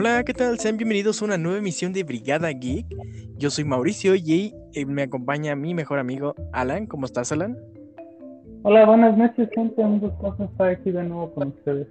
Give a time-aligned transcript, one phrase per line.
[0.00, 0.58] Hola, ¿qué tal?
[0.58, 2.86] Sean bienvenidos a una nueva emisión de Brigada Geek.
[3.36, 6.86] Yo soy Mauricio y eh, me acompaña mi mejor amigo Alan.
[6.86, 7.58] ¿Cómo estás, Alan?
[8.62, 9.82] Hola, buenas noches, gente.
[9.82, 11.86] Un gusto estar aquí de nuevo con ustedes.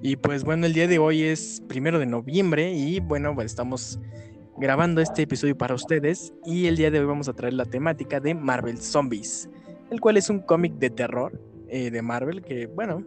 [0.00, 4.00] Y pues bueno, el día de hoy es primero de noviembre y bueno, pues estamos
[4.56, 8.20] grabando este episodio para ustedes y el día de hoy vamos a traer la temática
[8.20, 9.50] de Marvel Zombies,
[9.90, 13.04] el cual es un cómic de terror eh, de Marvel que bueno,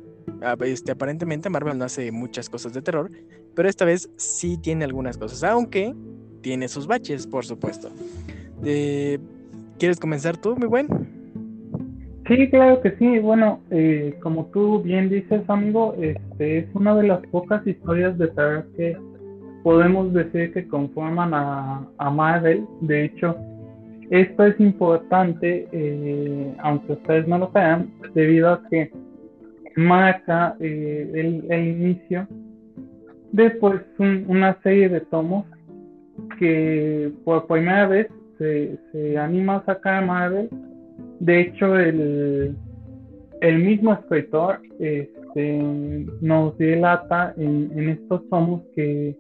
[0.66, 3.12] este, aparentemente Marvel no hace muchas cosas de terror,
[3.56, 5.94] pero esta vez sí tiene algunas cosas, aunque
[6.42, 7.90] tiene sus baches, por supuesto.
[9.78, 10.88] ¿Quieres comenzar tú, muy buen?
[12.28, 13.20] Sí, claro que sí.
[13.20, 18.28] Bueno, eh, como tú bien dices, amigo, este es una de las pocas historias de
[18.30, 18.98] terror que
[19.64, 22.66] podemos decir que conforman a, Marvel.
[22.82, 23.36] De hecho,
[24.10, 28.92] esto es importante, eh, aunque ustedes no lo vean, debido a que
[29.76, 32.27] marca eh, el, inicio
[33.31, 35.45] de pues una serie de tomos
[36.40, 40.49] que por primera vez se, se anima a sacar Marvel.
[41.20, 42.55] De hecho, el,
[43.41, 45.63] el mismo escritor este,
[46.21, 49.18] nos delata en, en estos tomos que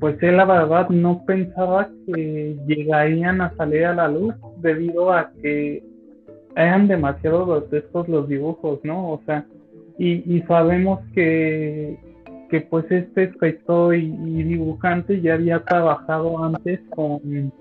[0.00, 5.30] pues él la verdad no pensaba que llegarían a salir a la luz debido a
[5.42, 5.82] que
[6.54, 9.12] eran demasiado grotescos los dibujos, ¿no?
[9.12, 9.46] O sea,
[9.98, 11.98] y, sabemos que,
[12.50, 14.10] que pues este escritor y,
[14.44, 17.52] dibujante ya había trabajado antes con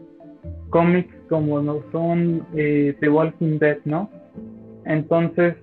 [0.69, 4.09] cómics como no son eh, The Walking Dead, ¿no?
[4.85, 5.55] Entonces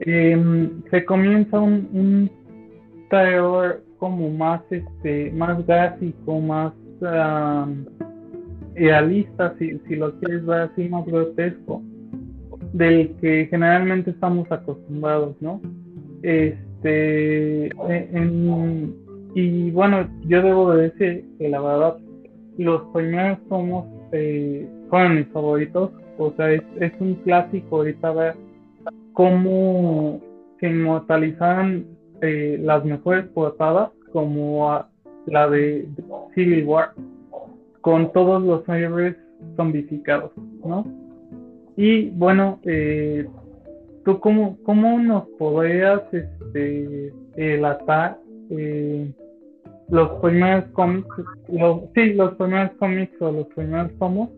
[0.00, 2.30] em, se comienza un, un
[3.08, 6.72] terror como más este más gráfico, más
[8.74, 11.82] realista, si, si lo quieres ver así, más grotesco
[12.76, 15.60] del que generalmente estamos acostumbrados, ¿no?
[16.22, 17.70] Este,
[19.34, 21.96] y bueno, yo debo de decir que la verdad,
[22.58, 24.68] los primeros somos eh,
[25.10, 28.34] mis favoritos, o sea, es, es un clásico ahorita ver
[29.14, 30.20] cómo
[30.60, 31.86] se inmortalizaron
[32.20, 34.84] eh, las mejores portadas, como
[35.26, 35.88] la de
[36.34, 36.92] Civil War,
[37.80, 39.16] con todos los héroes
[39.56, 40.32] zombificados,
[40.64, 41.05] ¿no?
[41.76, 43.28] Y bueno, eh,
[44.04, 49.12] ¿tú cómo, cómo nos podrías este, eh,
[49.88, 51.08] los primeros cómics,
[51.48, 54.30] los, sí, los primeros cómics o los primeros tomos?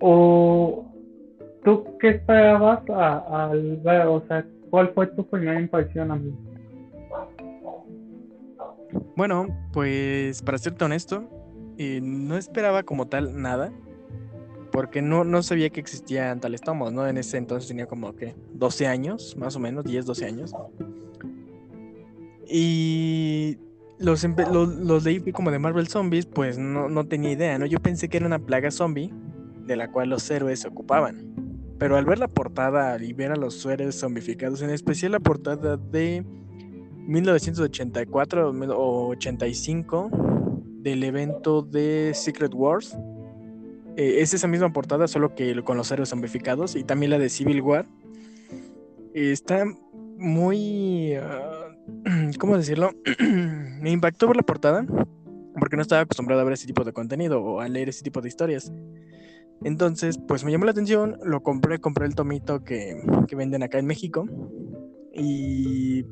[0.00, 0.84] ¿O
[1.64, 6.34] tú qué esperabas al ver, o sea, cuál fue tu primera impresión a mí?
[9.16, 11.24] Bueno, pues para serte honesto,
[11.78, 13.70] eh, no esperaba como tal nada
[14.78, 17.04] porque no, no sabía que existían tales tomos, ¿no?
[17.08, 20.54] En ese entonces tenía como que 12 años, más o menos, 10, 12 años.
[22.48, 23.58] Y
[23.98, 27.66] los, los, leí como de Marvel Zombies, pues no, no tenía idea, ¿no?
[27.66, 29.12] Yo pensé que era una plaga zombie
[29.66, 31.26] de la cual los héroes se ocupaban.
[31.80, 35.76] Pero al ver la portada y ver a los héroes zombificados, en especial la portada
[35.76, 36.24] de
[37.04, 40.10] 1984 o 85
[40.82, 42.96] del evento de Secret Wars,
[43.98, 47.28] eh, es esa misma portada, solo que con los héroes zombificados y también la de
[47.28, 47.88] Civil War.
[49.12, 49.64] está
[50.16, 51.14] muy...
[51.14, 51.74] Ah,
[52.38, 52.92] ¿Cómo decirlo?
[53.80, 54.86] Me impactó ver la portada
[55.58, 58.20] porque no estaba acostumbrado a ver ese tipo de contenido o a leer ese tipo
[58.20, 58.72] de historias.
[59.64, 63.80] Entonces, pues me llamó la atención, lo compré, compré el tomito que, que venden acá
[63.80, 64.28] en México
[65.12, 66.04] y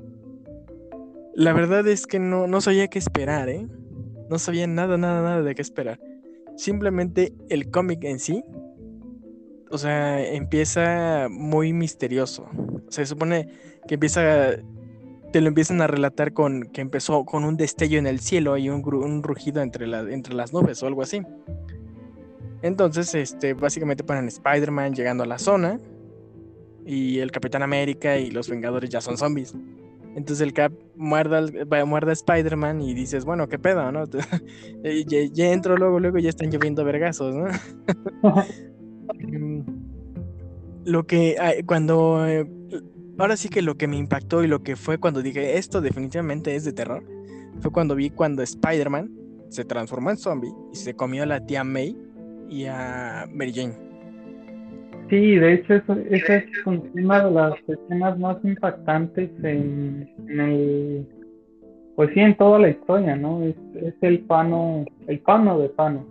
[1.36, 3.68] la verdad es que no, no sabía qué esperar, ¿eh?
[4.28, 6.00] No sabía nada, nada, nada de qué esperar
[6.56, 8.44] simplemente el cómic en sí,
[9.70, 12.48] o sea, empieza muy misterioso.
[12.88, 13.48] Se supone
[13.86, 14.56] que empieza,
[15.32, 18.68] te lo empiezan a relatar con que empezó con un destello en el cielo y
[18.68, 21.22] un, rugido entre, entre las nubes o algo así.
[22.62, 25.80] Entonces, este, básicamente ponen Spider-Man llegando a la zona
[26.84, 29.54] y el Capitán América y los Vengadores ya son zombies.
[30.16, 31.44] Entonces el Cap muerda,
[31.84, 34.04] muerda a Spider-Man y dices, bueno, qué pedo, ¿no?
[35.06, 37.46] ya, ya, entro luego, luego ya están lloviendo vergazos, ¿no?
[40.84, 41.36] Lo que
[41.66, 42.48] cuando eh,
[43.18, 46.54] ahora sí que lo que me impactó y lo que fue cuando dije esto definitivamente
[46.54, 47.02] es de terror
[47.60, 49.10] fue cuando vi cuando Spider-Man
[49.48, 51.96] se transformó en zombie y se comió a la tía May
[52.48, 53.85] y a Mary Jane.
[55.08, 61.06] Sí, de hecho, eso, esa es una de las escenas más impactantes en, el.
[61.94, 63.42] Pues sí, en toda la historia, ¿no?
[63.42, 66.06] Es, es el pano, el pano de pano.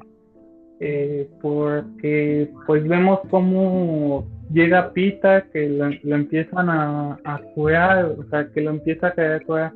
[0.80, 8.62] Eh, porque, pues vemos cómo llega Pita, que lo, empiezan a, a o sea, que
[8.62, 9.74] lo empieza a caer curar.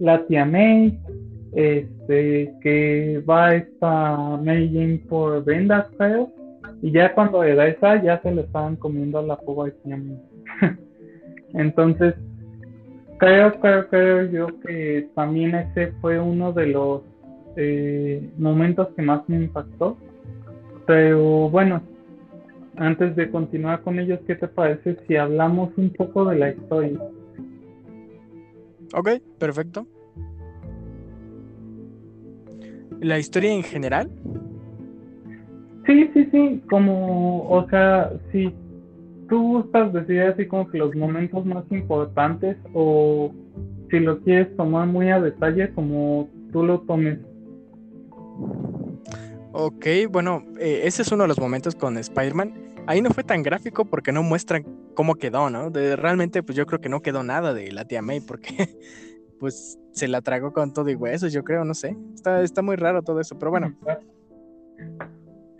[0.00, 0.98] la tía May,
[1.52, 6.30] este, que va esta May Jane por vendas, creo,
[6.82, 9.72] y ya cuando era esa, ya se le estaban comiendo la fuga.
[11.54, 12.14] Entonces,
[13.18, 17.02] creo, creo, creo yo que también ese fue uno de los
[17.56, 19.96] eh, momentos que más me impactó.
[20.86, 21.82] Pero bueno,
[22.76, 26.98] antes de continuar con ellos, ¿qué te parece si hablamos un poco de la historia?
[28.94, 29.86] Ok, perfecto.
[33.00, 34.10] ¿La historia en general?
[35.88, 38.54] Sí, sí, sí, como, o sea, si
[39.26, 43.32] tú gustas decir así como que los momentos más importantes o
[43.90, 47.18] si lo quieres tomar muy a detalle como tú lo tomes.
[49.52, 52.52] Ok, bueno, eh, ese es uno de los momentos con Spider-Man.
[52.86, 55.70] Ahí no fue tan gráfico porque no muestran cómo quedó, ¿no?
[55.70, 58.48] De, realmente, pues yo creo que no quedó nada de la tía May porque
[59.40, 61.96] pues se la tragó con todo y huesos, yo creo, no sé.
[62.14, 63.74] Está, está muy raro todo eso, pero bueno.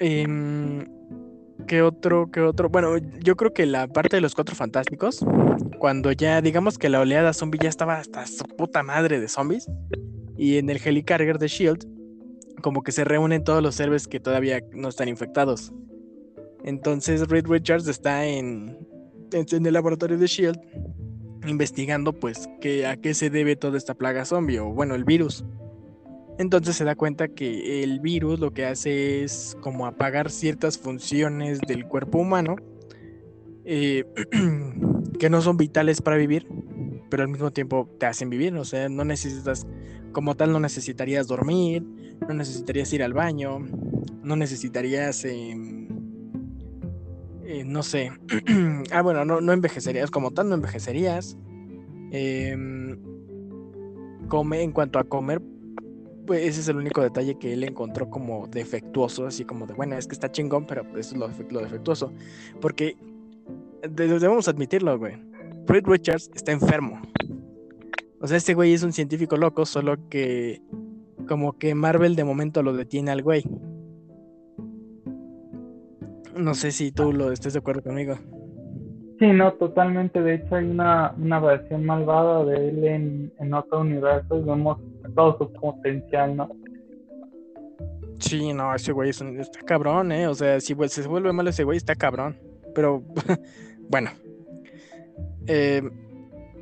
[0.01, 0.87] Eh,
[1.67, 2.31] ¿Qué otro?
[2.31, 2.69] ¿Qué otro?
[2.69, 5.25] Bueno, yo creo que la parte de los cuatro fantásticos,
[5.79, 9.69] cuando ya digamos que la oleada zombie ya estaba hasta su puta madre de zombies,
[10.37, 11.87] y en el Helicarrier de Shield,
[12.63, 15.73] como que se reúnen todos los héroes que todavía no están infectados.
[16.65, 18.79] Entonces Reed Richards está en,
[19.33, 20.59] en el laboratorio de Shield
[21.47, 25.45] investigando pues que, a qué se debe toda esta plaga zombie o bueno el virus.
[26.39, 31.61] Entonces se da cuenta que el virus lo que hace es como apagar ciertas funciones
[31.61, 32.57] del cuerpo humano
[33.71, 34.05] eh,
[35.19, 36.49] que no son vitales para vivir,
[37.11, 38.57] pero al mismo tiempo te hacen vivir.
[38.57, 39.67] O sea, no necesitas,
[40.13, 41.85] como tal, no necesitarías dormir,
[42.27, 43.59] no necesitarías ir al baño,
[44.23, 45.87] no necesitarías, em,
[47.43, 48.11] eh, no sé,
[48.91, 51.37] ah, bueno, no, no, envejecerías como tal, no envejecerías.
[52.11, 52.99] Em,
[54.29, 55.43] come, en cuanto a comer,
[56.29, 59.97] pues ese es el único detalle que él encontró como defectuoso, así como de, bueno,
[59.97, 62.13] es que está chingón, pero eso es lo, defectuoso.
[62.61, 62.97] Porque
[63.91, 65.15] debemos admitirlo, güey.
[65.67, 67.01] Fred Richards está enfermo.
[68.21, 70.61] O sea, este güey es un científico loco, solo que
[71.27, 73.43] como que Marvel de momento lo detiene al güey.
[76.37, 78.17] No sé si tú lo estés de acuerdo conmigo.
[79.19, 80.21] Sí, no, totalmente.
[80.21, 84.79] De hecho, hay una, una versión malvada de él en, en otro universo y vemos
[85.19, 86.49] todo su potencial, ¿no?
[88.21, 90.29] Sí, no, ese güey está cabrón, ¿eh?
[90.29, 92.39] O sea, si se vuelve malo ese güey, está cabrón.
[92.73, 93.03] Pero,
[93.91, 94.11] bueno.
[95.49, 95.83] Eh,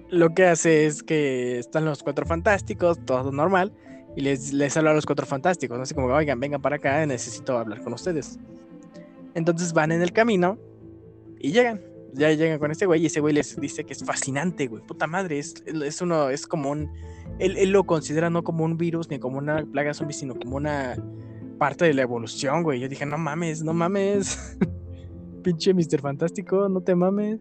[0.09, 3.73] lo que hace es que están los cuatro fantásticos, todo normal,
[4.15, 5.83] y les, les habla a los cuatro fantásticos, ¿no?
[5.83, 8.39] Así como, oigan, vengan para acá, necesito hablar con ustedes.
[9.35, 10.57] Entonces van en el camino
[11.39, 11.83] y llegan
[12.17, 14.83] ya llegan con este güey y ese güey les dice que es fascinante, güey.
[14.83, 16.91] Puta madre, es, es uno, es como un.
[17.39, 20.97] Él, lo considera no como un virus ni como una plaga zombie, sino como una
[21.59, 22.81] parte de la evolución, güey.
[22.81, 24.57] Yo dije, no mames, no mames.
[25.43, 26.01] Pinche Mr.
[26.01, 27.39] Fantástico, no te mames.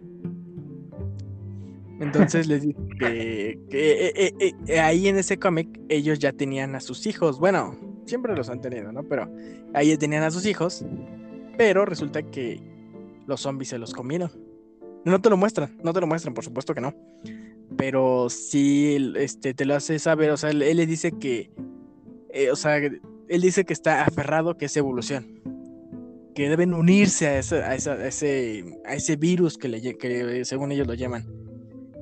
[2.00, 6.82] Entonces les dice que, eh, eh, eh, ahí en ese cómic ellos ya tenían a
[6.82, 7.40] sus hijos.
[7.40, 7.76] Bueno,
[8.06, 9.04] siempre los han tenido, ¿no?
[9.04, 9.32] Pero
[9.74, 10.86] ahí tenían a sus hijos.
[11.58, 12.62] Pero resulta que
[13.28, 14.45] los zombies se los comieron.
[15.06, 16.94] No te lo muestran, no te lo muestran, por supuesto que no.
[17.78, 21.52] Pero sí, este, te lo hace saber, o sea, él, le dice que,
[22.30, 23.02] eh, o sea, él
[23.42, 25.42] dice que está aferrado, que es evolución.
[26.34, 30.88] Que deben unirse a, ese, a, ese, a ese virus que, le, que según ellos
[30.88, 31.26] lo llaman.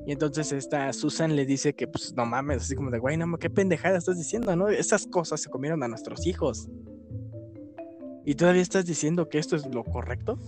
[0.06, 3.38] Y entonces esta Susan le dice que, pues, no mames, así como de, güey, no,
[3.38, 4.68] qué pendejada estás diciendo, ¿no?
[4.68, 6.68] Esas cosas se comieron a nuestros hijos.
[8.24, 10.38] ¿Y todavía estás diciendo que esto es lo correcto?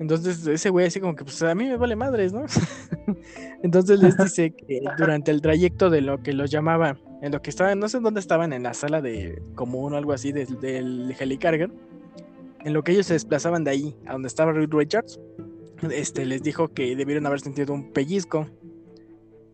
[0.00, 2.44] Entonces ese güey así como que pues a mí me vale madres, ¿no?
[3.62, 7.50] Entonces les dice que durante el trayecto de lo que los llamaba, en lo que
[7.50, 11.14] estaban, no sé dónde estaban, en la sala de común o algo así del, del
[11.18, 11.70] helicarger,
[12.64, 15.20] en lo que ellos se desplazaban de ahí a donde estaba Reed Richards,
[15.90, 18.46] este, les dijo que debieron haber sentido un pellizco.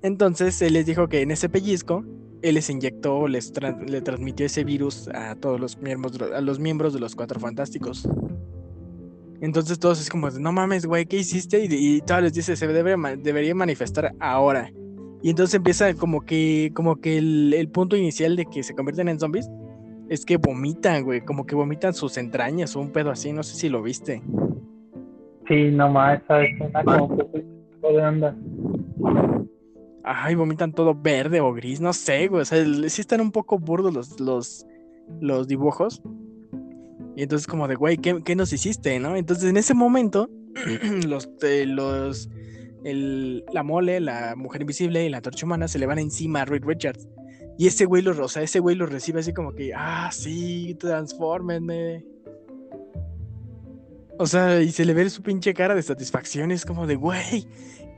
[0.03, 2.05] Entonces él les dijo que en ese pellizco
[2.43, 3.53] él les inyectó, les
[3.87, 8.09] le transmitió ese virus a todos los miembros, a los miembros de los Cuatro Fantásticos.
[9.41, 11.67] Entonces todos es como, no mames, güey, ¿qué hiciste?
[11.69, 14.71] Y, todos les dice, se debe, debería manifestar ahora.
[15.23, 19.19] Y entonces empieza como que, como que el, punto inicial de que se convierten en
[19.19, 19.51] zombies
[20.09, 23.55] es que vomitan, güey, como que vomitan sus entrañas o un pedo así, no sé
[23.55, 24.23] si lo viste.
[25.49, 27.45] Sí, nomás, esa escena como que
[27.89, 28.37] de onda.
[30.05, 33.59] Ay, vomitan todo verde o gris, no sé, güey, o sea, sí están un poco
[33.59, 34.67] burdos los, los,
[35.21, 36.03] los dibujos.
[37.21, 39.15] Y entonces como de, güey, ¿qué, nos hiciste, no?
[39.15, 40.31] Entonces en ese momento,
[41.07, 41.29] los,
[41.67, 42.31] los
[42.83, 46.45] el, la mole, la mujer invisible y la torcha humana se le van encima a
[46.47, 47.07] Reed Richards.
[47.59, 50.75] Y ese güey lo, o sea, ese güey lo recibe así como que, ah, sí,
[50.81, 52.07] transfórmenme.
[54.19, 56.51] O sea, y se le ve su pinche cara de satisfacción.
[56.51, 57.47] Es como de, güey,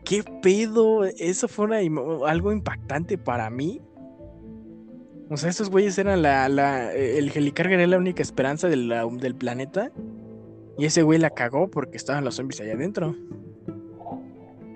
[0.04, 1.04] ¿qué pedo?
[1.04, 1.88] Eso fue
[2.26, 3.80] algo impactante para mí.
[5.32, 9.90] O sea, esos güeyes eran la, la el Helicarga era la única esperanza del planeta.
[10.76, 13.14] Y ese güey la cagó porque estaban los zombies allá adentro.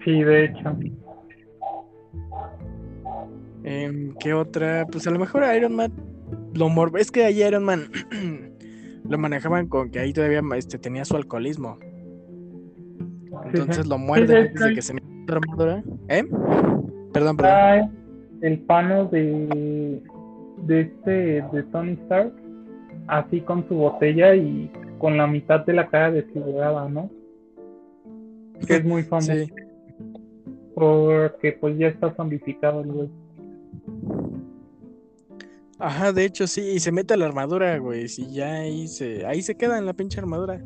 [0.02, 0.76] Sí, de hecho.
[3.64, 4.86] Em, ¿Qué otra?
[4.90, 5.92] Pues a lo mejor Iron Man
[6.54, 7.90] lo mor es que ahí Iron Man
[9.08, 11.78] lo manejaban con que ahí todavía este, tenía su alcoholismo.
[13.44, 15.84] Entonces lo muerde antes de que se meta la armadura.
[16.08, 16.24] ¿Eh?
[17.12, 17.92] Perdón, perdón.
[18.40, 20.02] El pano de
[20.58, 22.32] de este de Tony Stark
[23.08, 27.10] así con su botella y con la mitad de la cara desfigurada, ¿no?
[28.66, 29.32] Que es muy famoso.
[30.74, 33.10] Porque pues ya está zombificado el güey.
[35.78, 39.26] Ajá, de hecho sí, y se mete a la armadura, güey, y ya ahí se,
[39.26, 40.62] ahí se queda en la pinche armadura.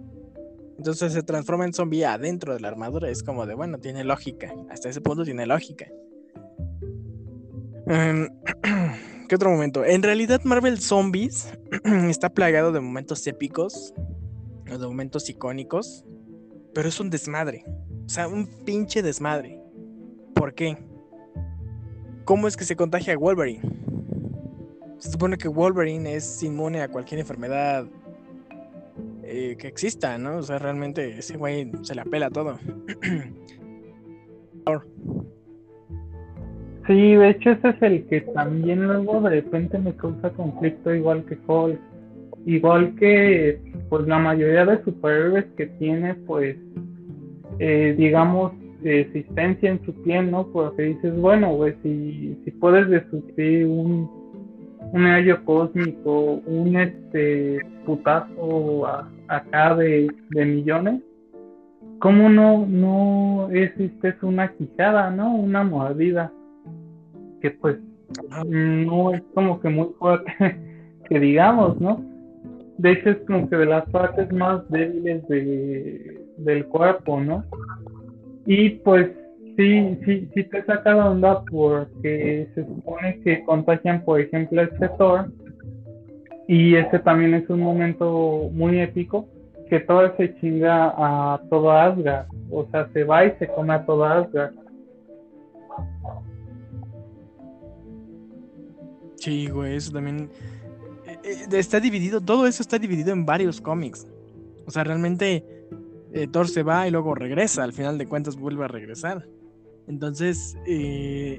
[0.78, 4.54] Entonces se transforma en zombie adentro de la armadura, es como de, bueno, tiene lógica,
[4.70, 5.86] hasta ese punto tiene lógica.
[7.86, 8.28] Em,
[9.30, 9.84] ¿Qué otro momento?
[9.84, 11.52] En realidad Marvel Zombies
[12.08, 13.94] está plagado de momentos épicos,
[14.64, 16.04] de momentos icónicos,
[16.74, 17.62] pero es un desmadre.
[18.06, 19.62] O sea, un pinche desmadre.
[20.34, 20.78] ¿Por qué?
[22.24, 23.62] ¿Cómo es que se contagia Wolverine?
[24.98, 27.86] Se supone que Wolverine es inmune a cualquier enfermedad
[29.22, 30.38] eh, que exista, ¿no?
[30.38, 32.58] O sea, realmente ese güey se la pela todo.
[36.90, 41.24] Sí, de hecho ese es el que también luego de repente me causa conflicto igual
[41.24, 41.78] que Hulk.
[42.46, 46.56] Igual que pues la mayoría de superhéroes que tiene pues
[47.60, 50.48] eh, digamos existencia en su piel, ¿no?
[50.48, 54.10] Porque dices, bueno, güey, si, si puedes destruir un,
[54.92, 58.88] un rayo cósmico, un este putazo
[59.28, 61.02] acá de, de millones,
[62.00, 65.36] ¿cómo no, no existe una quijada, ¿no?
[65.36, 66.32] Una mordida
[67.40, 67.76] que pues
[68.46, 70.32] no es como que muy fuerte
[71.08, 72.02] que digamos, ¿no?
[72.78, 77.44] De hecho es como que de las partes más débiles de, del cuerpo, ¿no?
[78.46, 79.10] Y pues
[79.56, 84.88] sí, sí, sí te saca de onda porque se supone que contagian, por ejemplo, este
[84.96, 85.30] Thor.
[86.48, 89.28] Y ese también es un momento muy épico,
[89.68, 92.26] que Thor se chinga a todo Asgard.
[92.50, 94.54] O sea, se va y se come a todo Asgard.
[99.20, 100.30] Sí, güey, eso también
[101.06, 104.06] eh, eh, está dividido, todo eso está dividido en varios cómics.
[104.66, 105.44] O sea, realmente
[106.12, 109.28] eh, Thor se va y luego regresa, al final de cuentas vuelve a regresar.
[109.86, 111.38] Entonces, e,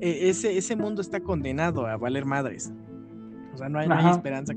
[0.00, 2.70] ese, ese mundo está condenado a valer madres.
[3.54, 4.52] O sea, no hay, esperanza.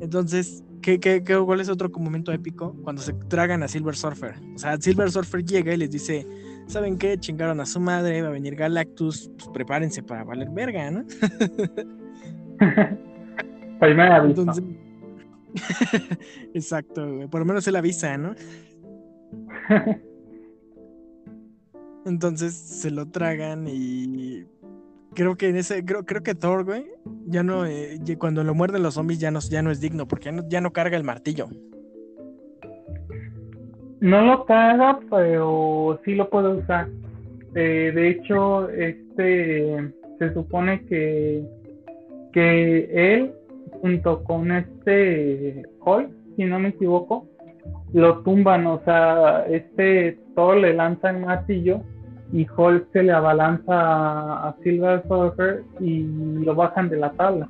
[0.00, 2.74] Entonces, ¿qué, qué, cuál es otro momento épico?
[2.82, 4.34] Cuando se tragan a Silver Surfer.
[4.54, 6.26] O sea, Silver Surfer llega y les dice,
[6.66, 7.18] ¿saben qué?
[7.18, 11.04] Chingaron a su madre, va a venir Galactus, pues prepárense para valer verga, ¿no?
[13.80, 14.24] Primera
[16.54, 18.34] Exacto, por lo menos él avisa, ¿no?
[22.04, 24.44] Entonces se lo tragan y
[25.14, 26.86] creo que en ese creo, creo que Thor, güey,
[27.26, 30.26] ya no eh, cuando lo muerden los zombies ya no, ya no es digno porque
[30.26, 31.48] ya no, ya no carga el martillo.
[34.04, 36.88] No lo caga, pero sí lo puede usar.
[37.54, 41.42] Eh, de hecho, este se supone que,
[42.34, 43.32] que él,
[43.80, 47.26] junto con este Hulk, si no me equivoco,
[47.94, 48.66] lo tumban.
[48.66, 51.80] O sea, este Thor le lanza el martillo
[52.30, 56.02] y Hulk se le abalanza a Silver Surfer y
[56.44, 57.48] lo bajan de la tabla.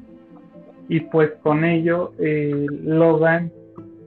[0.89, 3.51] Y pues con ello eh, logran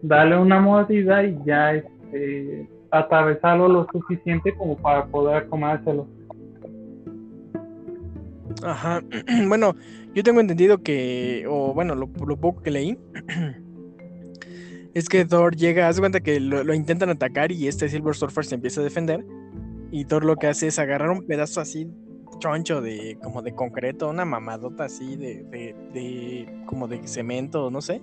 [0.01, 1.83] darle una mordida y ya es
[2.13, 6.07] eh, atravesarlo lo suficiente como para poder comérselo.
[8.63, 9.01] Ajá.
[9.47, 9.75] Bueno,
[10.13, 12.97] yo tengo entendido que, o bueno, lo, poco que leí,
[14.93, 18.55] es que Thor llega, hace cuenta que lo, intentan atacar y este Silver Surfer se
[18.55, 19.25] empieza a defender.
[19.91, 21.87] Y Thor lo que hace es agarrar un pedazo así
[22.39, 27.81] choncho de como de concreto, una mamadota así de, de, de como de cemento, no
[27.81, 28.01] sé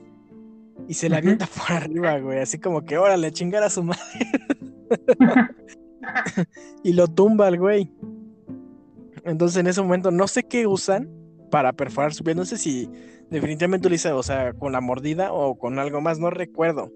[0.89, 4.03] y se la avienta por arriba, güey, así como que órale, chingar a su madre.
[6.85, 7.93] y lo tumba al güey.
[9.25, 11.09] Entonces en ese momento no sé qué usan
[11.51, 12.37] para perforar su piel.
[12.37, 12.91] No sé si
[13.31, 16.93] definitivamente lo o sea, con la mordida o con algo más, no recuerdo.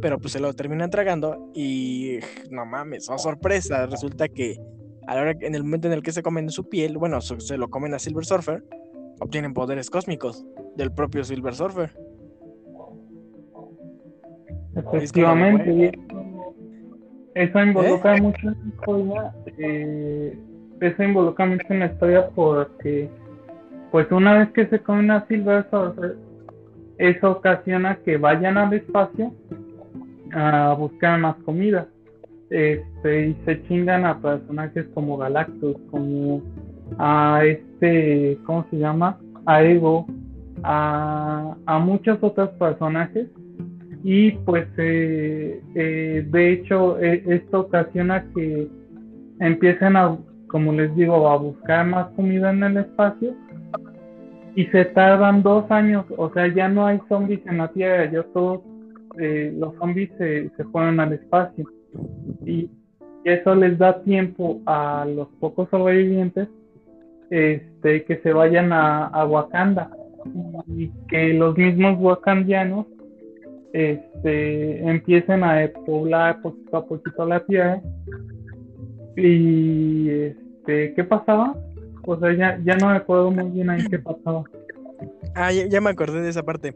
[0.00, 2.18] pero pues se lo terminan tragando y
[2.50, 4.60] no mames, oh sorpresa, resulta que
[5.06, 7.56] a la hora, en el momento en el que se comen su piel, bueno, se
[7.56, 8.64] lo comen a Silver Surfer,
[9.20, 10.44] obtienen poderes cósmicos
[10.76, 11.96] del propio Silver Surfer.
[14.76, 15.92] Efectivamente,
[17.34, 18.20] eso involucra ¿Eh?
[18.20, 20.38] mucho en la historia, eh,
[20.80, 23.08] eso involucra mucho en la historia porque
[23.90, 26.16] pues una vez que se comen a Silver Surfer,
[26.98, 29.32] eso ocasiona que vayan al espacio
[30.32, 31.86] a buscar más comida.
[32.50, 36.42] Este, y se chingan a personajes como Galactus, como
[36.98, 39.18] a este, ¿cómo se llama?
[39.46, 40.06] A Ego,
[40.62, 43.28] a, a muchos otros personajes.
[44.08, 48.68] Y pues eh, eh, de hecho e, esto ocasiona que
[49.40, 53.34] empiecen a, como les digo, a buscar más comida en el espacio
[54.54, 58.22] y se tardan dos años, o sea, ya no hay zombies en la Tierra, ya
[58.32, 58.60] todos
[59.18, 61.64] eh, los zombies se, se fueron al espacio.
[62.44, 62.70] Y
[63.24, 66.48] eso les da tiempo a los pocos sobrevivientes
[67.28, 69.90] este, que se vayan a, Wakanda.
[70.68, 72.86] Y que los mismos wakandianos
[73.76, 77.82] este, empiecen a poblar poquito a poquito la tierra
[79.16, 81.54] y este, ¿qué pasaba?
[82.06, 84.44] O sea, ya, ya no me acuerdo muy bien ahí qué pasaba.
[85.34, 86.74] Ah, ya, ya, me acordé de esa parte.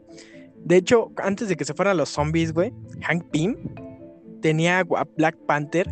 [0.63, 3.55] De hecho, antes de que se fueran los zombies, güey, Hank Pym
[4.41, 5.87] tenía a Black Panther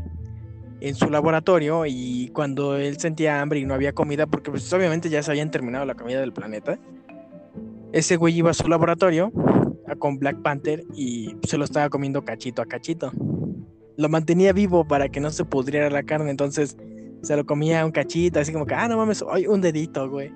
[0.79, 5.09] en su laboratorio y cuando él sentía hambre y no había comida, porque pues obviamente
[5.09, 6.77] ya se habían terminado la comida del planeta,
[7.93, 9.31] ese güey iba a su laboratorio
[9.96, 13.12] con Black Panther y se lo estaba comiendo cachito a cachito.
[13.98, 16.77] Lo mantenía vivo para que no se pudriera la carne, entonces
[17.22, 20.31] se lo comía un cachito, así como que, ah, no mames, hoy un dedito, güey.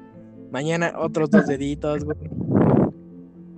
[0.52, 2.18] Mañana otros dos deditos, güey.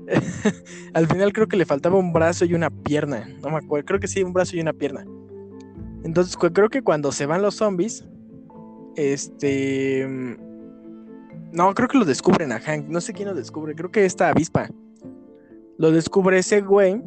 [0.94, 3.28] Al final creo que le faltaba un brazo y una pierna.
[3.42, 3.86] No me acuerdo.
[3.86, 5.06] Creo que sí, un brazo y una pierna.
[6.04, 8.08] Entonces creo que cuando se van los zombies,
[8.96, 10.08] este...
[11.52, 12.88] No, creo que lo descubren a Hank.
[12.88, 13.76] No sé quién lo descubre.
[13.76, 14.70] Creo que esta avispa.
[15.78, 17.02] Lo descubre ese güey.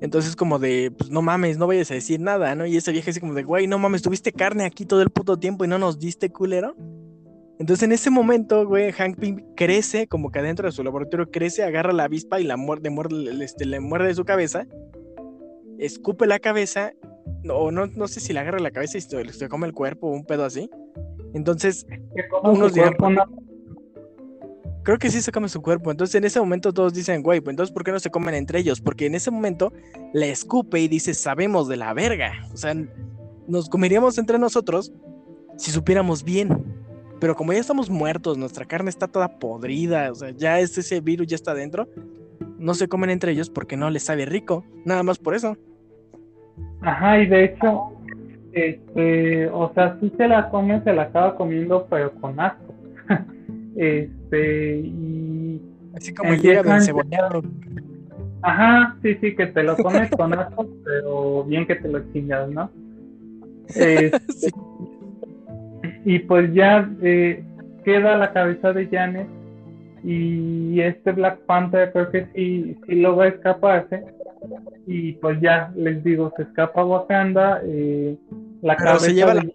[0.00, 2.66] Entonces como de, pues no mames, no vayas a decir nada, ¿no?
[2.66, 5.38] Y ese vieja así como de, güey, no mames, tuviste carne aquí todo el puto
[5.38, 6.74] tiempo y no nos diste culero.
[7.58, 11.62] Entonces en ese momento, güey, Hank Pym crece, como que adentro de su laboratorio crece,
[11.62, 14.66] agarra la avispa y la muerde, muerde este, le muerde de su cabeza,
[15.78, 16.92] escupe la cabeza,
[17.48, 20.10] o no, no sé si le agarra la cabeza y se, come el cuerpo o
[20.10, 20.68] un pedo así.
[21.32, 21.86] Entonces,
[22.42, 22.94] unos dirán,
[24.86, 25.90] creo que sí se come su cuerpo.
[25.90, 28.60] Entonces en ese momento todos dicen, güey, pues entonces ¿por qué no se comen entre
[28.60, 28.80] ellos?
[28.80, 29.72] Porque en ese momento
[30.14, 32.34] le escupe y dice, sabemos de la verga.
[32.54, 32.72] O sea,
[33.48, 34.92] nos comeríamos entre nosotros
[35.56, 36.64] si supiéramos bien.
[37.18, 41.26] Pero como ya estamos muertos, nuestra carne está toda podrida, o sea, ya ese virus
[41.26, 41.88] ya está dentro,
[42.58, 45.56] no se comen entre ellos porque no les sabe rico, nada más por eso.
[46.82, 47.90] Ajá, y de hecho,
[48.52, 52.74] este, o sea, si se la come, se la acaba comiendo, pero con asco.
[53.76, 54.15] este,
[54.84, 55.62] y.
[55.94, 57.42] Así como el hígado encebollado.
[58.42, 62.48] Ajá, sí, sí, que te lo comes con asco, pero bien que te lo chingas,
[62.50, 62.70] ¿no?
[63.68, 64.52] Este,
[66.04, 67.44] y pues ya eh,
[67.84, 69.26] queda la cabeza de Janet
[70.04, 74.04] y este Black Panther creo que sí, sí logra escaparse
[74.86, 78.16] y pues ya les digo se escapa a Wakanda eh,
[78.62, 79.52] la cabeza se lleva de...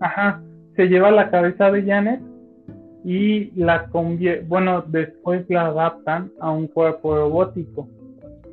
[0.00, 0.42] ajá
[0.74, 2.20] se lleva la cabeza de Janet
[3.04, 7.88] y la convierte bueno después la adaptan a un cuerpo robótico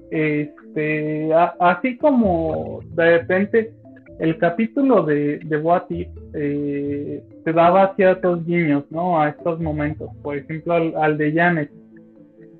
[0.09, 3.73] este así como de repente
[4.21, 9.19] el capítulo de, de What If eh, te daba ciertos guiños, ¿no?
[9.19, 10.11] A estos momentos.
[10.21, 11.71] Por ejemplo, al, de Janet,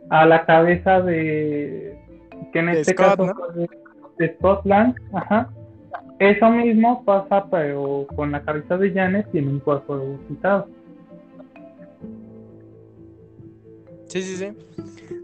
[0.10, 1.96] a la cabeza de.
[2.52, 3.32] que en este caso
[4.18, 5.50] de, Scotland, ajá.
[6.18, 10.68] Eso mismo pasa, pero con la cabeza de Janet tiene un cuerpo quitado.
[14.12, 14.50] Sí, sí, sí.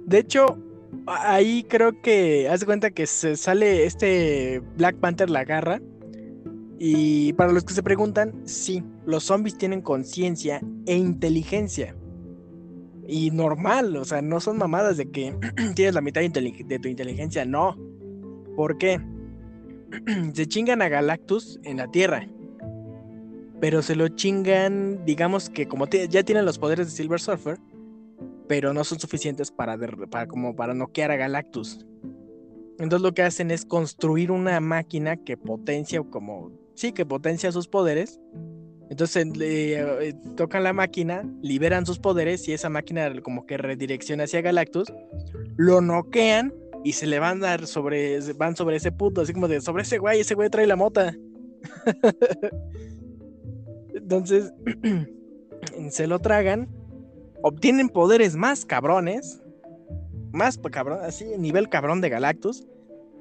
[0.05, 0.57] De hecho,
[1.07, 5.81] ahí creo que haz de cuenta que se sale este Black Panther la agarra
[6.79, 11.97] y para los que se preguntan, sí, los zombies tienen conciencia e inteligencia.
[13.05, 15.35] Y normal, o sea, no son mamadas de que
[15.75, 17.75] tienes la mitad de, tu inteligencia, no.
[18.55, 19.01] ¿Por qué?
[20.33, 22.25] se chingan a Galactus en la Tierra.
[23.59, 27.57] Pero se lo chingan, digamos que como ya tienen los poderes de Silver Surfer,
[28.47, 29.77] pero no son suficientes para,
[30.09, 31.85] para, como para noquear a Galactus.
[32.79, 37.67] Entonces lo que hacen es construir una máquina que potencia como sí, que potencia sus
[37.67, 38.19] poderes.
[38.89, 44.23] Entonces le eh, tocan la máquina, liberan sus poderes y esa máquina como que redirecciona
[44.23, 44.93] hacia Galactus,
[45.57, 46.53] lo noquean
[46.85, 49.83] y se le van a dar sobre, van sobre ese puto, así como de sobre
[49.83, 51.13] ese güey, ese güey trae la mota.
[53.93, 54.53] Entonces,
[55.89, 56.69] se lo tragan,
[57.41, 59.41] obtienen poderes más cabrones,
[60.31, 62.67] más cabrón, así, nivel cabrón de Galactus,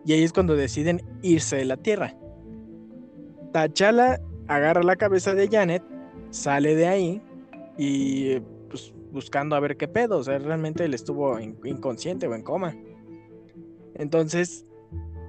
[0.04, 2.16] y ahí es cuando deciden irse de la Tierra.
[3.52, 5.82] T'Challa agarra la cabeza de Janet,
[6.30, 7.22] sale de ahí
[7.78, 12.42] y pues buscando a ver qué pedo, o sea, realmente él estuvo inconsciente o en
[12.42, 12.76] coma.
[13.94, 14.66] Entonces,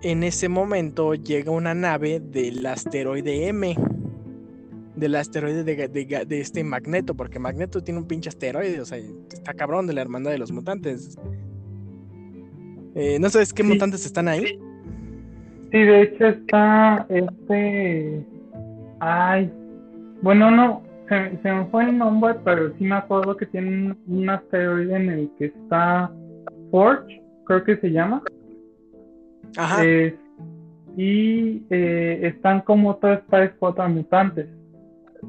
[0.03, 3.75] en ese momento llega una nave del asteroide M,
[4.97, 9.87] del asteroide de, este Magneto, porque Magneto tiene un pinche asteroide, o sea, está cabrón
[9.87, 11.17] de la hermandad de los mutantes.
[12.95, 14.59] Eh, ¿No sabes qué mutantes están ahí?
[15.71, 18.25] Sí, de hecho está este.
[18.99, 19.51] Ay.
[20.21, 20.81] Bueno, no.
[21.07, 25.09] Se, se, me fue el nombre, pero sí me acuerdo que tiene un asteroide en
[25.09, 26.11] el que está
[26.71, 28.21] Forge, creo que se llama.
[29.55, 29.83] Ajá.
[30.97, 34.47] y eh, están como tres pares cuatro mutantes.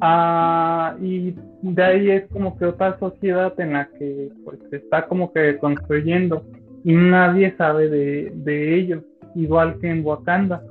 [0.01, 5.33] Ah, y de ahí es como que otra sociedad en la que pues está como
[5.33, 6.45] que construyendo
[6.85, 9.03] y nadie sabe de, de ellos
[9.35, 10.63] igual que en Wakanda.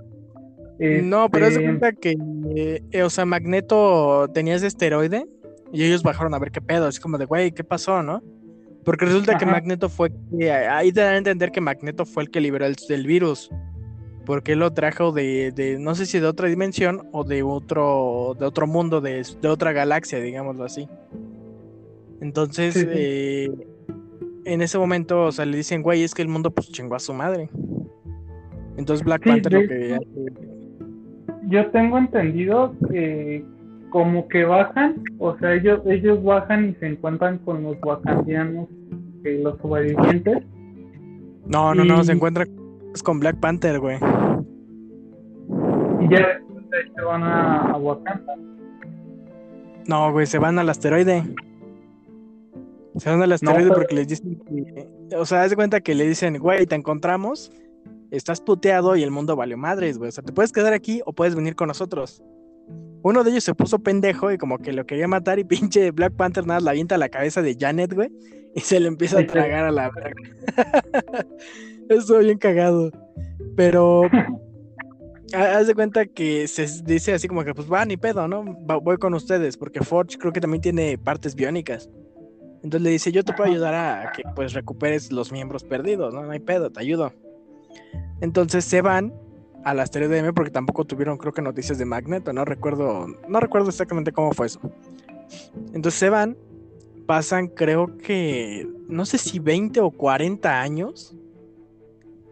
[0.80, 2.16] No, pero es este, cuenta que,
[2.92, 5.26] eh, o sea, Magneto tenía ese esteroide
[5.74, 8.22] y ellos bajaron a ver qué pedo, así como de, güey, ¿qué pasó, no?
[8.84, 10.12] Porque resulta que Magneto fue,
[10.70, 13.50] ahí te dan a entender que Magneto fue el que liberó el, virus,
[14.28, 18.68] porque lo trajo de, no sé si de otra dimensión o de otro, de otro
[18.68, 20.90] mundo, de, otra galaxia, digámoslo así.
[22.20, 23.50] Entonces, eh,
[24.44, 27.00] en ese momento, o sea, le dicen, güey, es que el mundo pues chingó a
[27.00, 27.50] su madre.
[28.76, 29.98] Entonces Black Panther lo que...
[31.48, 33.46] Yo tengo entendido que
[33.92, 38.68] como que bajan, o sea, ellos, ellos bajan y se encuentran con los wakandianos,
[39.24, 40.44] los sobrevivientes.
[41.46, 42.66] No, no, no, se encuentran
[43.04, 43.97] con Black Panther, güey.
[46.00, 46.39] Y ya
[46.95, 48.36] se van a, a Wakanda.
[49.88, 51.23] No, güey, se van al asteroide.
[52.97, 56.08] Se van al asteroide porque les dicen que, o sea, haz de cuenta que le
[56.08, 57.52] dicen, güey, te encontramos
[58.12, 60.10] estás puteado y el mundo valió madres, güey.
[60.10, 62.23] O sea, te puedes quedar aquí o puedes venir con nosotros.
[63.04, 66.13] Uno de ellos se puso pendejo y como que lo quería matar y pinche Black
[66.13, 68.10] Panther nada la avienta a la cabeza de Janet, güey,
[68.56, 70.21] y se le empieza a tragar a la verga.
[71.89, 72.91] Estoy bien cagado.
[73.56, 74.04] Pero
[75.34, 78.43] haz de cuenta que se dice así como que pues va ni pedo, ¿no?
[78.43, 81.89] voy con ustedes porque Forge creo que también tiene partes biónicas.
[82.63, 86.23] Entonces le dice, "Yo te puedo ayudar a que pues recuperes los miembros perdidos, ¿no?
[86.23, 87.13] No hay pedo, te ayudo."
[88.19, 89.13] Entonces se van
[89.63, 93.69] al asteroide M porque tampoco tuvieron, creo que noticias de Magneto, no recuerdo, no recuerdo
[93.69, 94.60] exactamente cómo fue eso.
[95.73, 96.38] Entonces se van,
[97.06, 101.15] pasan creo que, no sé si 20 o 40 años,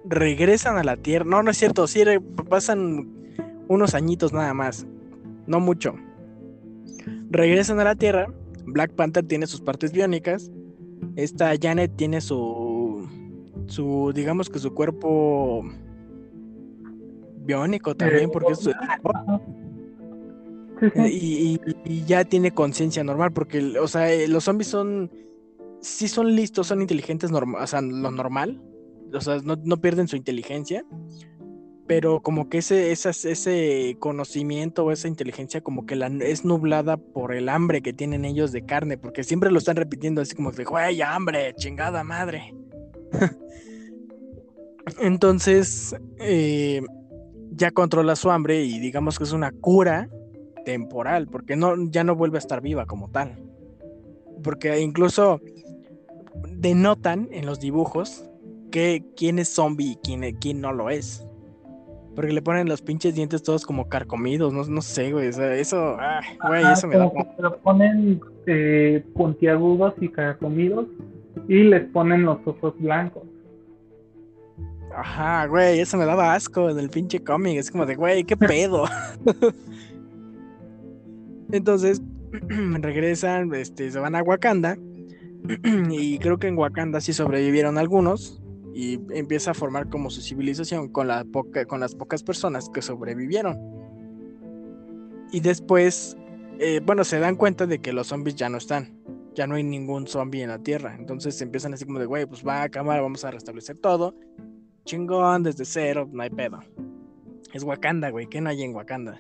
[0.08, 2.04] regresan a la Tierra, no, no es cierto, sí,
[2.50, 3.10] pasan
[3.68, 4.86] unos añitos nada más,
[5.48, 5.96] no mucho.
[7.30, 8.28] Regresan a la Tierra,
[8.66, 10.52] Black Panther tiene sus partes biónicas,
[11.16, 12.76] esta Janet tiene su
[13.68, 15.64] su, digamos que su cuerpo
[17.38, 18.70] biónico también, porque es...
[20.98, 21.60] Y,
[22.06, 25.10] ya tiene conciencia normal, porque, o sea, eh, los zombies son,
[25.80, 28.62] sí son listos, son inteligentes, o sea, lo normal,
[29.16, 30.86] o sea, no, pierden su inteligencia,
[31.88, 37.34] pero como que ese, ese conocimiento o esa inteligencia como que la, es nublada por
[37.34, 40.64] el hambre que tienen ellos de carne, porque siempre lo están repitiendo así como de,
[40.64, 42.54] güey, hambre, chingada madre.
[45.00, 46.82] Entonces, eh,
[47.52, 50.10] ya controla su hambre y digamos que es una cura
[50.66, 53.36] temporal, porque no, ya no vuelve a estar viva como tal.
[54.44, 55.40] Porque incluso
[56.52, 58.30] denotan en los dibujos
[58.76, 61.26] que quién es zombie y quién, quién no lo es.
[62.14, 65.30] Porque le ponen los pinches dientes todos como carcomidos, no, sé, güey.
[65.30, 65.96] eso,
[66.46, 67.10] güey, eso me da.
[67.10, 70.88] Se lo ponen eh, puntiagudos y carcomidos
[71.48, 73.24] y les ponen los ojos blancos.
[74.94, 77.58] Ajá, güey, eso me daba asco en el pinche cómic.
[77.58, 78.84] Es como de, güey, qué pedo.
[81.54, 82.02] Entonces,
[82.82, 84.78] regresan, este, se van a Wakanda.
[85.64, 88.42] y creo que en Wakanda sí sobrevivieron algunos.
[88.76, 92.82] Y empieza a formar como su civilización con, la poca, con las pocas personas que
[92.82, 93.58] sobrevivieron.
[95.32, 96.16] Y después,
[96.60, 98.94] eh, bueno, se dan cuenta de que los zombies ya no están.
[99.34, 100.96] Ya no hay ningún zombie en la Tierra.
[101.00, 104.14] Entonces empiezan así como de, güey, pues va a cámara, vamos a restablecer todo
[104.86, 106.60] chingón, desde cero, no hay pedo.
[107.54, 109.20] Es Wakanda, güey, ¿qué no hay en Wakanda?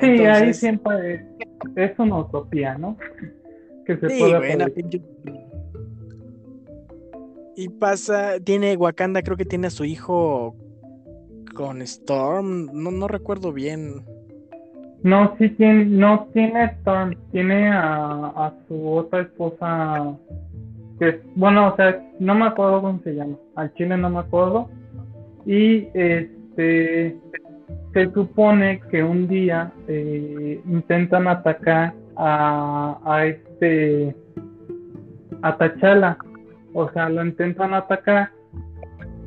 [0.00, 1.26] Sí, ahí siempre
[1.76, 2.96] es, una utopía, ¿no?
[3.84, 4.56] Que se sí, güey,
[7.58, 10.54] Y pasa, tiene Wakanda, creo que tiene a su hijo
[11.56, 14.04] con Storm, no, no recuerdo bien.
[15.02, 20.16] No, sí tiene, no tiene Storm, tiene a, su otra esposa,
[21.00, 24.70] que bueno, o sea, no me acuerdo cómo se llama, al chile no me acuerdo.
[25.44, 27.16] Y este,
[27.92, 34.14] se supone que un día eh, intentan atacar a, a este,
[35.42, 36.18] a Tachala,
[36.74, 38.30] o sea, lo intentan atacar,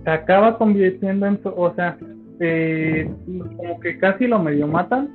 [0.03, 1.97] se acaba convirtiendo en, o sea,
[2.39, 3.09] eh,
[3.57, 5.09] como que casi lo medio matan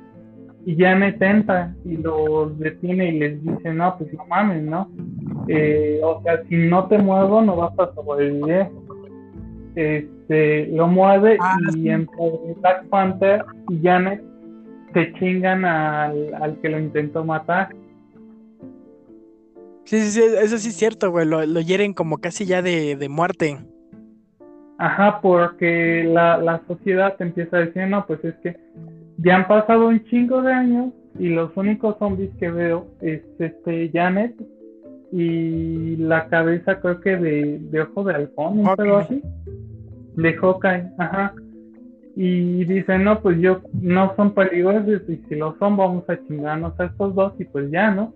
[0.65, 4.89] y ya me tenta y los detiene y les dice, no, pues no mames, ¿no?
[5.47, 8.67] Eh, o sea, si no te muevo no vas a sobrevivir.
[9.75, 12.17] Este, lo mueve ah, y entre
[12.59, 14.23] Black Panther y Janet
[14.93, 17.69] se chingan al, al que lo intentó matar.
[19.87, 21.25] Sí, sí, sí, eso sí es cierto, güey.
[21.25, 23.57] Lo, lo hieren como casi ya de, de muerte.
[24.77, 28.57] Ajá, porque la, la sociedad te empieza a decir, no, pues es que
[29.17, 33.89] ya han pasado un chingo de años y los únicos zombies que veo es este
[33.93, 34.35] Janet
[35.13, 39.23] y la cabeza creo que de, de ojo de halcón, un así.
[40.17, 41.33] De Hawkeye, ajá.
[42.17, 46.77] Y dicen, no, pues yo no son peligrosos y si lo son vamos a chingarnos
[46.77, 48.13] a estos dos y pues ya, ¿no?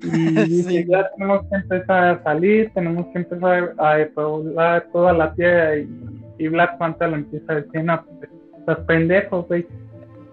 [0.02, 5.76] Y ya tenemos que empezar a salir, tenemos que empezar a poblar toda la tierra
[6.38, 9.66] y, Black Panther lo empieza a decir, no, pues, estás pendejos, güey,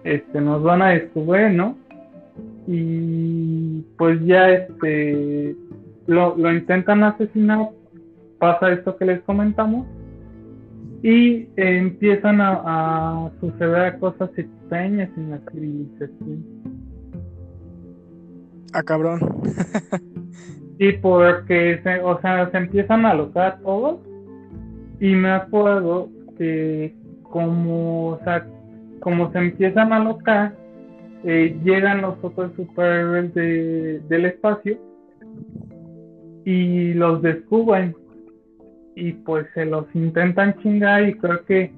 [0.04, 1.76] este, nos van a descubrir, ¿no?
[2.66, 5.56] Y pues ya este
[6.06, 7.68] lo, lo intentan asesinar,
[8.38, 9.86] pasa esto que les comentamos,
[11.02, 16.71] y empiezan a, a, suceder cosas extrañas en la civilización.
[18.72, 19.20] Ah, cabrón.
[20.78, 24.00] sí, porque, se, o sea, se empiezan a alocar todos.
[25.00, 26.08] Y me acuerdo
[26.38, 28.46] que como, o sea,
[29.00, 30.54] como se empiezan a alocar,
[31.24, 34.76] eh, llegan los otros superhéroes de, del espacio
[36.44, 37.94] y los descubren
[38.96, 41.72] y pues se los intentan chingar y creo que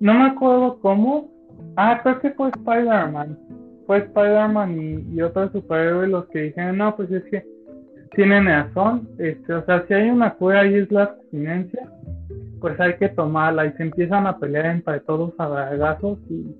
[0.00, 1.28] no me acuerdo cómo
[1.76, 3.38] ah creo que fue Spider-Man
[3.88, 7.42] fue Spider-Man y, otros superhéroes los que dijeron, no, pues es que
[8.14, 11.90] tienen razón, este, o sea, si hay una cura y es la abstinencia,
[12.60, 16.54] pues hay que tomarla y se empiezan a pelear entre todos a vergazos y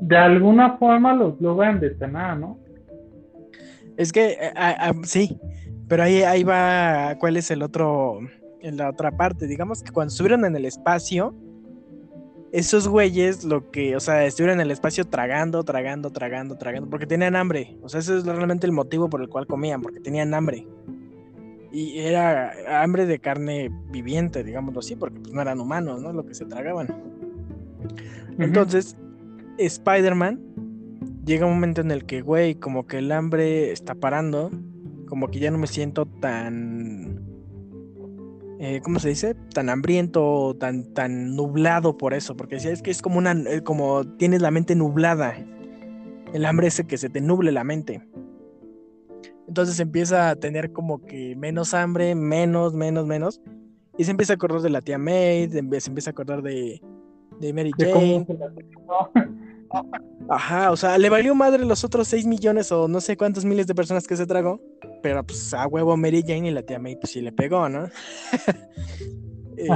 [0.00, 2.58] de alguna forma los logran detener, ¿no?
[3.98, 4.54] Es que, eh,
[5.02, 5.38] sí,
[5.86, 8.20] pero ahí, ahí va, ¿cuál es el otro,
[8.62, 9.46] en la otra parte?
[9.46, 11.34] Digamos que cuando estuvieron en el espacio,
[12.56, 17.06] esos güeyes lo que, o sea, estuvieron en el espacio tragando, tragando, tragando, tragando, porque
[17.06, 17.76] tenían hambre.
[17.82, 20.66] O sea, ese es realmente el motivo por el cual comían, porque tenían hambre.
[21.70, 26.14] Y era hambre de carne viviente, digámoslo así, porque pues no eran humanos, ¿no?
[26.14, 26.88] Lo que se tragaban.
[28.38, 28.96] Entonces,
[29.58, 30.40] Spider-Man
[31.26, 34.50] llega un momento en el que, güey, como que el hambre está parando,
[35.06, 37.15] como que ya no me siento tan
[38.58, 39.34] eh, ¿cómo se dice?
[39.54, 44.04] Tan hambriento, tan, tan nublado por eso, porque es que es como una, eh, como
[44.16, 45.36] tienes la mente nublada,
[46.32, 48.02] el hambre es que se te nuble la mente.
[49.46, 53.40] Entonces empieza a tener como que menos hambre, menos, menos, menos,
[53.98, 56.82] y se empieza a acordar de la tía May, se empieza a acordar de,
[57.40, 58.26] de Mary Jane.
[60.28, 63.66] Ajá, o sea, le valió madre los otros 6 millones o no sé cuántos miles
[63.66, 64.60] de personas que se tragó.
[65.02, 67.88] Pero pues a huevo Mary Jane y la tía May pues sí le pegó, ¿no?
[69.58, 69.70] Eh,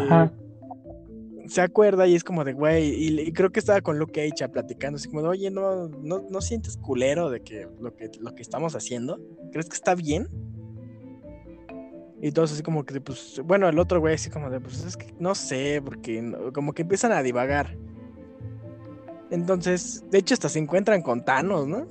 [1.50, 4.96] se acuerda y es como de, güey, y, creo que estaba con Luke Cage platicando,
[4.96, 8.76] así como de, oye, ¿no, no, sientes culero de que lo, que lo que estamos
[8.76, 9.18] haciendo?
[9.50, 10.28] ¿Crees que está bien?
[12.22, 14.96] Y todos así como que, pues, bueno, el otro güey así como de, pues es
[14.96, 16.22] que no sé, porque
[16.54, 17.76] como que empiezan a divagar.
[19.30, 21.88] Entonces, de hecho, hasta se encuentran con Thanos, ¿no?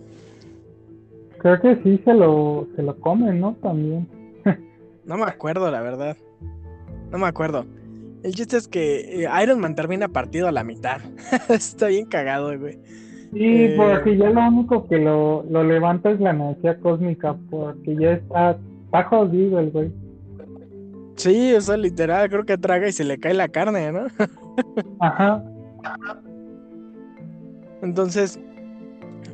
[1.40, 3.56] Creo que sí se lo, se lo comen, ¿no?
[3.62, 4.08] También.
[5.06, 6.18] no me acuerdo, la verdad.
[7.12, 7.66] No me acuerdo.
[8.24, 11.00] El chiste es que eh, Iron Man termina partido a la mitad.
[11.50, 12.78] Está bien cagado, güey.
[13.32, 17.96] Sí, eh, porque ya lo único que lo, lo levanta es la energía cósmica, porque
[17.96, 19.92] ya está, está jodido el güey.
[21.16, 24.08] Sí, o sea, literal, creo que traga y se le cae la carne, ¿no?
[25.00, 25.44] Ajá.
[27.82, 28.40] Entonces,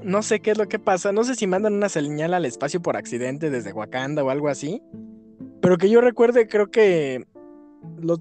[0.05, 1.11] no sé qué es lo que pasa.
[1.11, 4.81] No sé si mandan una señal al espacio por accidente desde Wakanda o algo así.
[5.61, 7.25] Pero que yo recuerde, creo que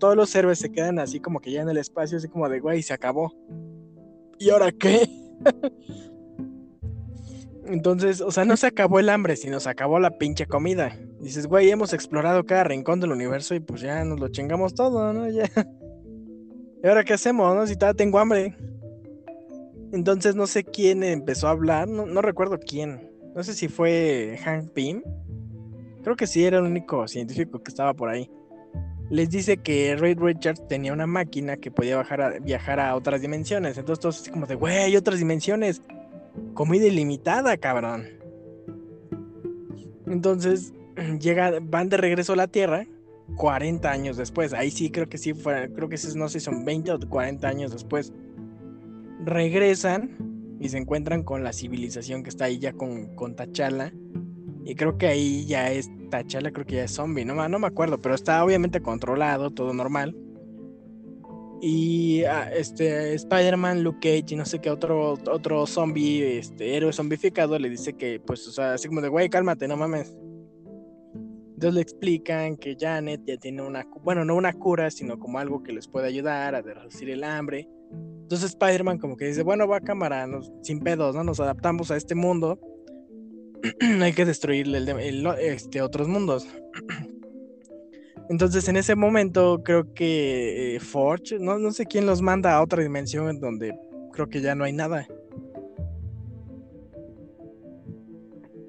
[0.00, 2.60] todos los héroes se quedan así como que ya en el espacio, así como de,
[2.60, 3.34] güey, se acabó.
[4.38, 5.08] ¿Y ahora qué?
[7.66, 10.98] Entonces, o sea, no se acabó el hambre, sino se acabó la pinche comida.
[11.20, 15.12] Dices, güey, hemos explorado cada rincón del universo y pues ya nos lo chingamos todo,
[15.12, 15.28] ¿no?
[15.30, 15.50] Ya.
[16.82, 17.66] ¿Y ahora qué hacemos, no?
[17.66, 18.54] Si todavía tengo hambre.
[19.94, 23.12] Entonces no sé quién empezó a hablar, no, recuerdo quién.
[23.36, 25.02] No sé si fue Hank Pym.
[26.02, 28.28] Creo que sí, era el único científico que estaba por ahí.
[29.08, 33.78] Les dice que Ray Richards tenía una máquina que podía a, viajar a otras dimensiones.
[33.78, 35.80] Entonces todos así como de, güey, hay otras dimensiones.
[36.54, 38.08] Comida ilimitada, cabrón.
[40.08, 40.72] Entonces
[41.20, 42.84] llega, van de regreso a la Tierra
[43.36, 44.54] 40 años después.
[44.54, 47.70] Ahí sí creo que sí fue, creo que no sé son 20 o 40 años
[47.70, 48.12] después.
[49.24, 53.92] Regresan y se encuentran con la civilización que está ahí ya con, con Tachala.
[54.64, 57.66] Y creo que ahí ya es Tachala, creo que ya es zombie, no, no me
[57.66, 60.16] acuerdo, pero está obviamente controlado, todo normal.
[61.60, 66.92] Y ah, este Spider-Man, Luke Cage y no sé qué otro, otro zombie, este héroe
[66.92, 70.14] zombificado, le dice que, pues, o sea, así como de, güey, cálmate, no mames.
[71.54, 75.62] Entonces le explican que Janet ya tiene una, bueno, no una cura, sino como algo
[75.62, 77.68] que les puede ayudar a reducir el hambre.
[78.22, 80.26] Entonces Spider-Man como que dice, bueno, va a cámara,
[80.62, 81.24] sin pedos, ¿no?
[81.24, 82.58] Nos adaptamos a este mundo.
[84.02, 86.48] Hay que destruirle el, este, otros mundos.
[88.30, 92.62] Entonces en ese momento creo que eh, Forge, no, no sé quién los manda a
[92.62, 93.78] otra dimensión en donde
[94.12, 95.06] creo que ya no hay nada.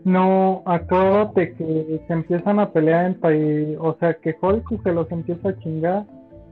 [0.04, 5.50] No, acuérdate que se empiezan a pelear entre, o sea que Hulk se los empieza
[5.50, 6.06] a chingar.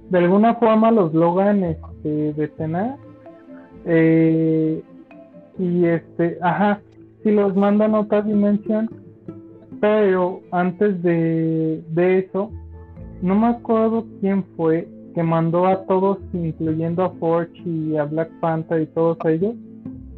[0.10, 2.96] De alguna forma los logran este, detener.
[3.86, 4.82] Eh,
[5.60, 6.82] y este, ajá,
[7.24, 8.90] si los mandan a otra dimensión.
[9.80, 12.52] Pero antes de, de eso,
[13.22, 18.30] no me acuerdo quién fue que mandó a todos, incluyendo a Forge y a Black
[18.40, 19.56] Panther y todos ellos,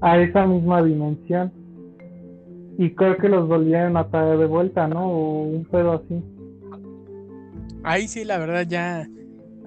[0.02, 1.52] a esa misma dimensión.
[2.78, 5.08] Y creo que los volvieron a traer de vuelta, ¿no?
[5.08, 6.24] O un pedo así.
[7.84, 9.08] Ahí sí, la verdad ya...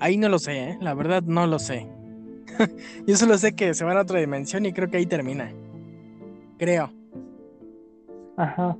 [0.00, 0.78] Ahí no lo sé, ¿eh?
[0.80, 1.88] La verdad no lo sé.
[3.06, 5.52] Yo solo sé que se van a otra dimensión y creo que ahí termina.
[6.58, 6.92] Creo.
[8.36, 8.76] Ajá.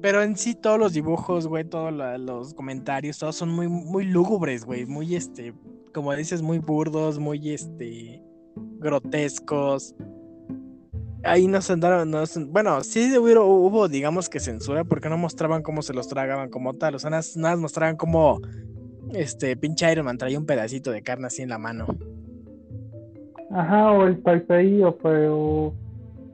[0.00, 4.64] Pero en sí todos los dibujos, güey, todos los comentarios, todos son muy, muy lúgubres,
[4.64, 5.52] güey, muy este,
[5.92, 8.22] como dices, muy burdos, muy este,
[8.78, 9.94] grotescos.
[11.22, 12.10] Ahí nos andaron,
[12.50, 16.72] bueno, sí hubo, hubo, digamos que censura, porque no mostraban cómo se los tragaban como
[16.74, 18.40] tal, o sea, nada, nada mostraban cómo,
[19.14, 21.86] este, pinche Iron Man traía un pedacito de carne así en la mano.
[23.50, 24.22] Ajá, o el
[24.84, 25.74] o pero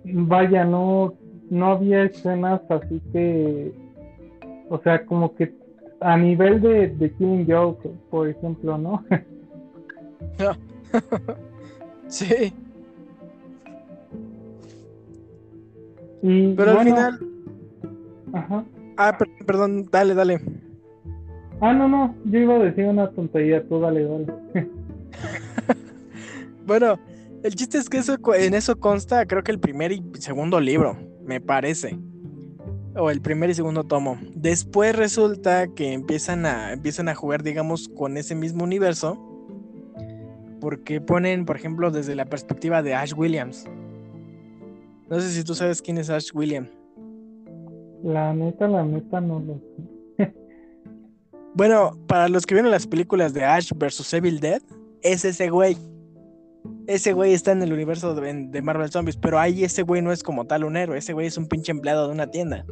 [0.04, 1.14] vaya, no,
[1.50, 3.72] no había escenas así que,
[4.68, 5.54] o sea, como que
[6.00, 9.02] a nivel de, de Killing Joke, por ejemplo, ¿no?
[12.08, 12.52] sí.
[16.22, 17.18] Y, Pero al final...
[18.32, 18.64] Ajá.
[18.98, 20.40] Ah, perdón, dale, dale.
[21.60, 24.26] Ah, no, no, yo iba a decir una tontería, tú dale, dale.
[26.66, 26.98] bueno,
[27.42, 30.96] el chiste es que eso, en eso consta, creo que el primer y segundo libro
[31.24, 31.98] me parece.
[32.94, 34.18] O el primer y segundo tomo.
[34.34, 39.18] Después resulta que empiezan a, empiezan a jugar, digamos, con ese mismo universo.
[40.60, 43.66] Porque ponen, por ejemplo, desde la perspectiva de Ash Williams.
[45.10, 46.70] No sé si tú sabes quién es Ash Williams.
[48.02, 49.95] La neta, la neta no lo sé.
[51.56, 54.62] Bueno, para los que vieron las películas de Ash vs Evil Dead,
[55.02, 55.76] es ese güey
[56.86, 60.22] ese güey está en el universo de, Marvel Zombies, pero ahí ese güey no es
[60.22, 62.64] como tal un héroe, ese güey es un pinche empleado de una tienda.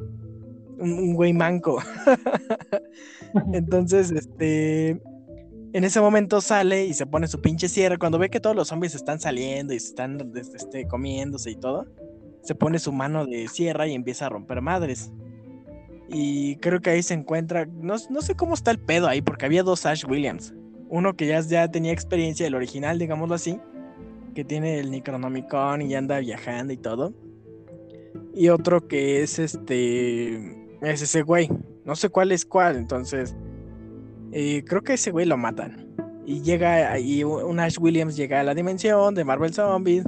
[0.78, 1.82] Un, güey manco.
[3.52, 5.00] Entonces, este.
[5.72, 7.98] En ese momento sale y se pone su pinche sierra.
[7.98, 11.86] Cuando ve que todos los zombies están saliendo y se están este, comiéndose y todo,
[12.42, 15.10] se pone su mano de sierra y empieza a romper madres.
[16.14, 17.66] Y creo que ahí se encuentra.
[17.66, 20.54] No, no sé cómo está el pedo ahí, porque había dos Ash Williams.
[20.88, 23.60] Uno que ya, ya tenía experiencia, el original, digámoslo así
[24.34, 27.14] que tiene el Necronomicon y anda viajando y todo.
[28.34, 30.34] Y otro que es este.
[30.82, 31.48] Es ese güey.
[31.84, 32.76] No sé cuál es cuál.
[32.76, 33.34] Entonces.
[34.32, 35.94] Eh, creo que ese güey lo matan.
[36.26, 36.92] Y llega.
[36.92, 40.04] ahí un Ash Williams llega a la dimensión de Marvel Zombies.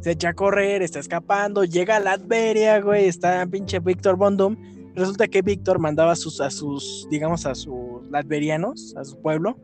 [0.00, 1.64] Se echa a correr, está escapando.
[1.64, 3.06] Llega a Latveria, güey.
[3.06, 4.56] Está pinche Víctor Bondum.
[4.94, 9.58] Resulta que Víctor mandaba a sus, a sus, digamos, a sus latverianos, a su pueblo.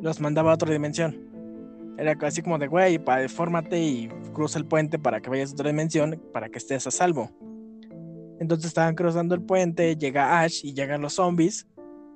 [0.00, 1.28] Los mandaba a otra dimensión
[1.98, 5.68] era así como de, güey, fórmate y cruza el puente para que vayas a otra
[5.68, 7.30] dimensión, para que estés a salvo.
[8.38, 11.66] Entonces estaban cruzando el puente, llega Ash y llegan los zombies.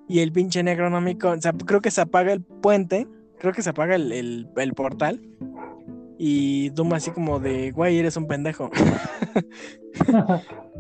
[0.09, 3.09] Y el pinche Necronómico, o sea, creo que se apaga el puente,
[3.39, 5.21] creo que se apaga el, el, portal.
[6.17, 8.71] Y Doom así como de, güey, eres un pendejo.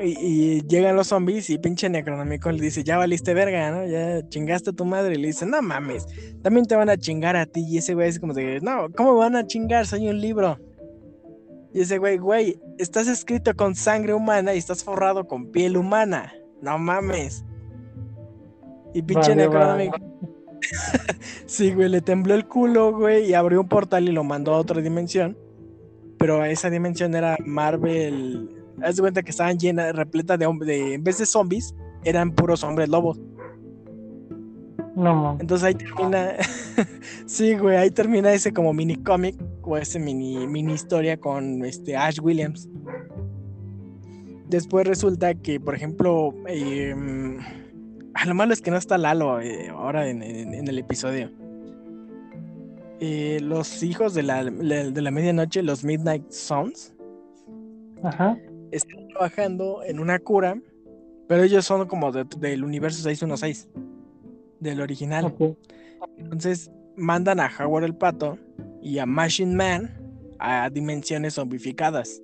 [0.00, 3.86] Y, llegan los zombies y pinche Necronomicon le dice, ya valiste verga, ¿no?
[3.86, 5.14] Ya chingaste a tu madre.
[5.14, 6.06] Y le dice, no mames,
[6.42, 7.64] también te van a chingar a ti.
[7.68, 9.86] Y ese güey es como de, no, ¿cómo van a chingar?
[9.86, 10.58] Soy un libro.
[11.74, 16.32] Y ese güey, güey, estás escrito con sangre humana y estás forrado con piel humana.
[16.60, 17.44] No mames.
[18.94, 20.12] Y pinche Necronomicon...
[21.46, 24.58] sí, güey, le tembló el culo, güey, y abrió un portal y lo mandó a
[24.58, 25.36] otra dimensión.
[26.18, 30.94] Pero esa dimensión era Marvel haz de cuenta que estaban llenas, repleta de hombres, de,
[30.94, 33.20] en vez de zombies, eran puros hombres lobos.
[34.94, 36.32] No, Entonces ahí termina,
[37.26, 41.96] sí, güey, ahí termina ese como mini cómic o ese mini, mini historia con este
[41.96, 42.68] Ash Williams.
[44.48, 47.38] Después resulta que, por ejemplo, em,
[48.12, 51.30] a lo malo es que no está Lalo eh, ahora en, el episodio.
[53.00, 56.92] Eh, los hijos de la, de la medianoche, los Midnight Sons,
[58.02, 58.36] Ajá
[58.72, 60.60] están trabajando en una cura,
[61.28, 63.68] pero ellos son como del universo 616,
[64.60, 65.34] del original.
[66.18, 68.38] Entonces mandan a Howard el Pato
[68.82, 70.02] y a Machine Man
[70.38, 72.20] a dimensiones zombificadas.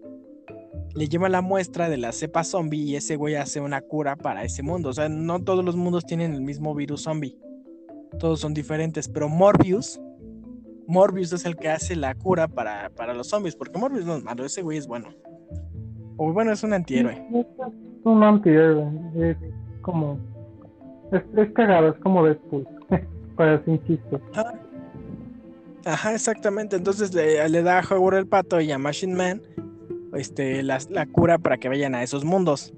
[0.94, 4.42] Le lleva la muestra de la cepa zombie y ese güey hace una cura para
[4.42, 4.88] ese mundo.
[4.88, 7.38] O sea, no todos los mundos tienen el mismo virus zombie.
[8.18, 10.00] Todos son diferentes, pero Morbius,
[10.86, 14.24] Morbius es el que hace la cura para, para los zombies, porque Morbius no es
[14.24, 15.10] malo, ese güey es bueno.
[16.18, 17.14] O bueno, es un antihéroe.
[17.32, 17.46] Es
[18.04, 18.86] un antihéroe.
[19.16, 19.36] Es
[19.80, 20.18] como.
[21.12, 22.68] Es, cagado, es como Deadpool.
[23.36, 24.20] Para sin chiste.
[25.84, 26.12] Ajá.
[26.12, 26.76] exactamente.
[26.76, 29.40] Entonces le, da a Howard el pato y a Machine Man
[30.14, 32.74] este, la, la cura para que vayan a esos mundos.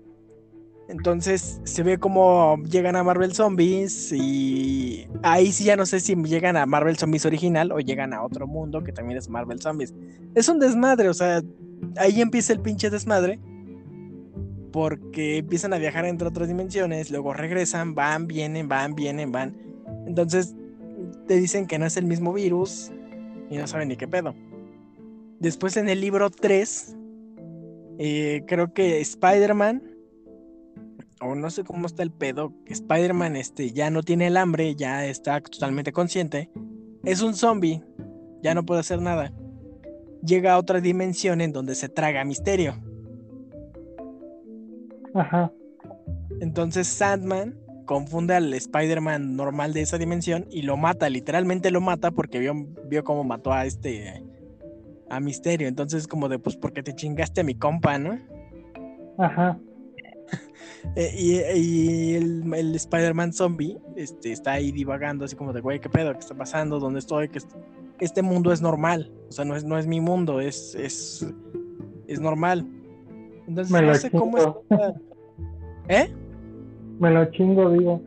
[0.90, 6.16] Entonces se ve como llegan a Marvel Zombies y ahí sí ya no sé si
[6.16, 9.94] llegan a Marvel Zombies original o llegan a otro mundo que también es Marvel Zombies.
[10.34, 11.42] Es un desmadre, o sea,
[11.96, 13.38] ahí empieza el pinche desmadre.
[14.72, 19.56] Porque empiezan a viajar entre otras dimensiones, luego regresan, van, vienen, van, vienen, van.
[20.06, 20.54] Entonces
[21.26, 22.92] te dicen que no es el mismo virus
[23.50, 24.32] y no saben ni qué pedo.
[25.40, 26.96] Después en el libro 3,
[27.98, 29.82] eh, creo que Spider-Man,
[31.20, 35.04] o no sé cómo está el pedo, Spider-Man este, ya no tiene el hambre, ya
[35.04, 36.48] está totalmente consciente.
[37.02, 37.82] Es un zombie,
[38.40, 39.32] ya no puede hacer nada
[40.24, 42.74] llega a otra dimensión en donde se traga misterio.
[45.14, 45.52] Ajá.
[46.40, 52.12] Entonces Sandman confunde al Spider-Man normal de esa dimensión y lo mata, literalmente lo mata
[52.12, 52.54] porque vio,
[52.86, 54.22] vio cómo mató a este
[55.08, 55.66] a Misterio.
[55.66, 58.18] Entonces como de pues porque te chingaste a mi compa, ¿no?
[59.18, 59.58] Ajá.
[60.96, 65.90] Eh, y, el, el Spider-Man zombie este, está ahí divagando así como de, güey, ¿qué
[65.90, 66.14] pedo?
[66.14, 66.80] ¿Qué está pasando?
[66.80, 67.28] ¿Dónde estoy?
[67.28, 67.38] ¿Qué
[68.00, 69.12] este mundo es normal.
[69.28, 71.26] O sea, no es, no es mi mundo, es, es,
[72.06, 72.66] es normal.
[73.46, 74.46] Entonces, no sé cómo es.
[75.88, 76.12] ¿Eh?
[76.98, 78.02] Me lo chingo, digo.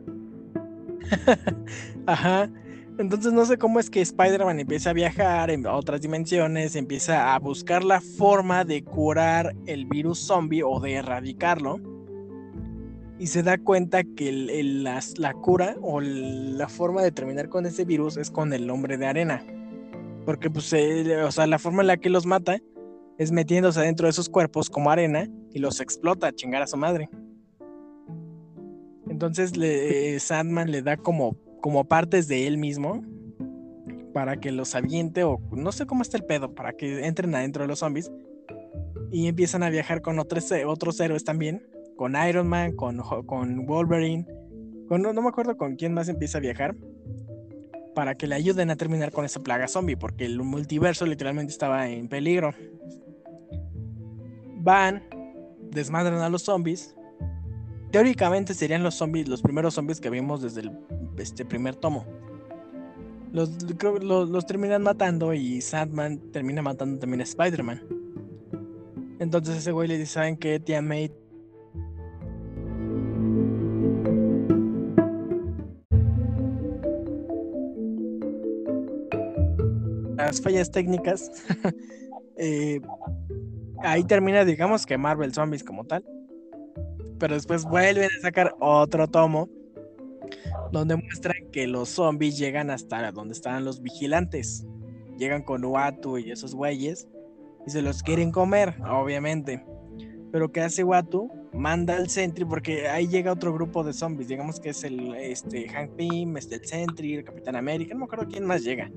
[2.06, 2.50] Ajá.
[2.96, 7.38] Entonces no sé cómo es que Spider-Man empieza a viajar en otras dimensiones, empieza a
[7.40, 11.80] buscar la forma de curar el virus zombie o de erradicarlo.
[13.18, 17.84] Y se da cuenta que la, la, cura o la forma de terminar con ese
[17.84, 19.44] virus es con el hombre de arena.
[20.24, 22.58] Porque, pues, eh, o sea, la forma en la que los mata
[23.18, 26.76] es metiéndose dentro de esos cuerpos como arena y los explota a chingar a su
[26.76, 27.08] madre.
[29.08, 33.02] Entonces le, Sandman le da como, como partes de él mismo
[34.12, 37.62] para que los aviente o no sé cómo está el pedo, para que entren adentro
[37.62, 38.10] de los zombies
[39.10, 41.64] y empiezan a viajar con otros, otros héroes también,
[41.96, 44.26] con Iron Man, con, con Wolverine,
[44.88, 46.74] con, no me acuerdo con quién más empieza a viajar,
[47.94, 51.88] para que le ayuden a terminar con esa plaga zombie, porque el multiverso literalmente estaba
[51.88, 52.52] en peligro.
[54.58, 55.02] Van,
[55.70, 56.94] desmadran a los zombies.
[57.90, 60.72] Teóricamente serían los zombies, los primeros zombies que vimos desde el
[61.18, 62.04] este primer tomo.
[63.32, 67.82] Los, terminan matando y Sandman termina matando también a Spider-Man.
[69.18, 70.60] Entonces ese güey le dice, ¿saben qué?
[70.60, 70.82] Tía
[80.40, 81.30] fallas técnicas,
[82.36, 82.80] eh,
[83.78, 86.04] ahí termina, digamos que Marvel Zombies como tal.
[87.18, 89.48] Pero después vuelven a sacar otro tomo
[90.72, 94.66] donde muestran que los zombies llegan hasta donde están los vigilantes.
[95.18, 97.08] Llegan con Uatu y esos güeyes
[97.66, 99.64] y se los quieren comer, obviamente.
[100.32, 101.30] Pero ¿qué hace Uatu?
[101.52, 104.28] Manda al Sentry porque ahí llega otro grupo de zombies.
[104.28, 108.06] Digamos que es el este, Hank Pym, este, el Sentry, el Capitán América, no me
[108.06, 108.90] acuerdo quién más llega.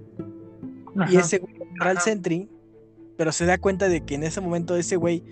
[1.09, 2.49] Y ese güey para el Sentry,
[3.17, 5.23] pero se da cuenta de que en ese momento ese güey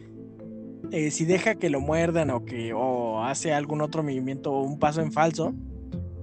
[0.91, 4.79] eh, si deja que lo muerdan o que o hace algún otro movimiento o un
[4.79, 5.53] paso en falso,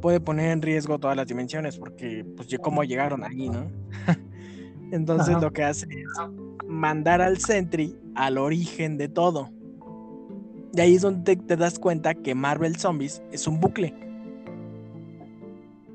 [0.01, 3.70] puede poner en riesgo todas las dimensiones, porque pues cómo llegaron ahí, ¿no?
[4.93, 6.09] Entonces lo que hace es
[6.66, 9.51] mandar al Sentry al origen de todo.
[10.74, 13.95] Y ahí es donde te, das cuenta que Marvel Zombies es un bucle.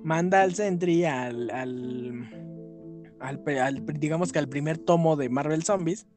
[0.04, 2.47] Manda al Sentry al, al,
[3.28, 6.08] al, digamos que al primer tomo de Marvel Zombies.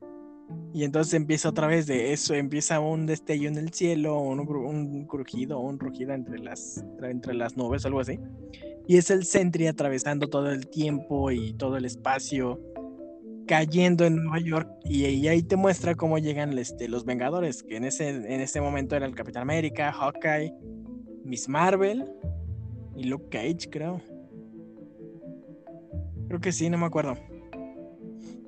[0.73, 5.05] Y entonces empieza otra vez de eso, empieza un destello en el cielo, un, un
[5.07, 8.19] crujido, un rugido entre las, entre las nubes, algo así.
[8.89, 12.59] Y es el Sentry atravesando todo el tiempo y todo el espacio
[13.51, 17.85] cayendo en Nueva York y, ahí te muestra cómo llegan este, los Vengadores, que en
[17.85, 20.55] ese, en ese momento era el Capitán América, Hawkeye,
[21.25, 22.05] Miss Marvel
[22.95, 24.01] y Luke Cage, creo.
[26.31, 27.15] Creo que sí, no me acuerdo.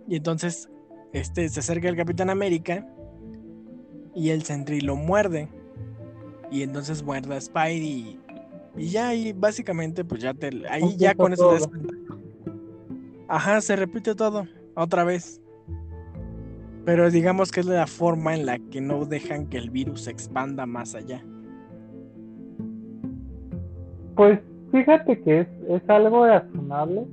[0.06, 0.70] Y entonces
[1.12, 2.86] este, se acerca el Capitán América
[4.14, 5.48] y el Sentry lo muerde.
[6.48, 8.20] Y entonces muerde a Spidey
[8.76, 10.62] y, ya ahí básicamente pues ya te...
[10.70, 11.58] Ahí ya con eso...
[13.26, 15.42] Ajá, se repite todo otra vez.
[16.84, 20.12] Pero digamos que es la forma en la que no dejan que el virus se
[20.12, 21.20] expanda más allá.
[24.14, 24.38] Pues
[24.70, 27.08] fíjate que es, es algo razonable,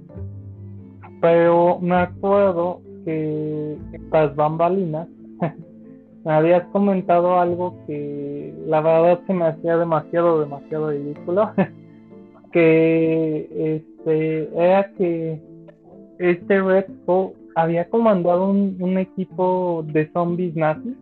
[1.22, 3.78] pero me acuerdo que
[4.12, 5.08] las bambalinas
[6.26, 11.52] me habías comentado algo que la verdad se me hacía demasiado, demasiado ridículo,
[12.52, 15.42] que este era que
[16.20, 16.86] este Red
[17.56, 20.96] había comandado un, equipo de zombies nazis.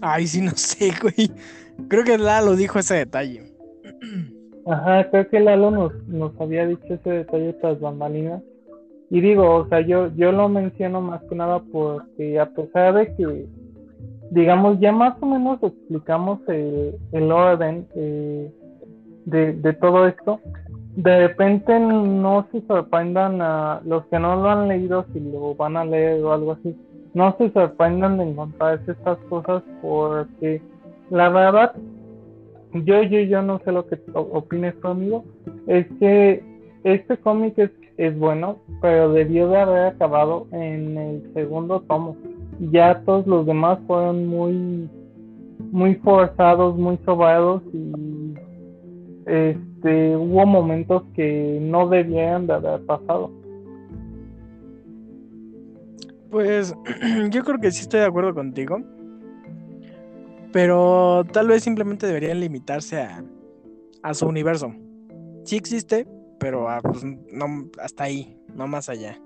[0.00, 1.30] Ay, sí, no sé, güey.
[1.88, 3.52] Creo que Lalo dijo ese detalle.
[4.66, 8.42] Ajá, creo que Lalo nos, nos había dicho ese detalle tras bambalinas.
[9.10, 13.14] Y digo, o sea, yo, yo lo menciono más que nada porque a pesar de
[13.16, 13.46] que,
[14.30, 18.52] digamos, ya más o menos explicamos el, el orden eh,
[19.24, 20.40] de, de todo esto,
[20.94, 25.76] de repente no se sorprendan a los que no lo han leído si lo van
[25.76, 26.76] a leer o algo así
[27.14, 30.62] no se sorprendan de encontrarse estas cosas porque
[31.10, 31.72] la verdad
[32.72, 35.24] yo yo yo no sé lo que opines conmigo
[35.66, 36.42] es que
[36.84, 42.16] este cómic es, es bueno pero debió de haber acabado en el segundo tomo
[42.72, 44.88] ya todos los demás fueron muy
[45.72, 48.34] muy forzados muy sobrados y
[49.30, 53.30] este, hubo momentos que no debían de haber pasado.
[56.30, 56.74] Pues
[57.30, 58.78] yo creo que sí estoy de acuerdo contigo.
[60.52, 63.24] Pero tal vez simplemente deberían limitarse a,
[64.02, 64.74] a su universo.
[65.44, 66.06] Sí existe,
[66.38, 69.20] pero ah, pues, no, hasta ahí, no más allá.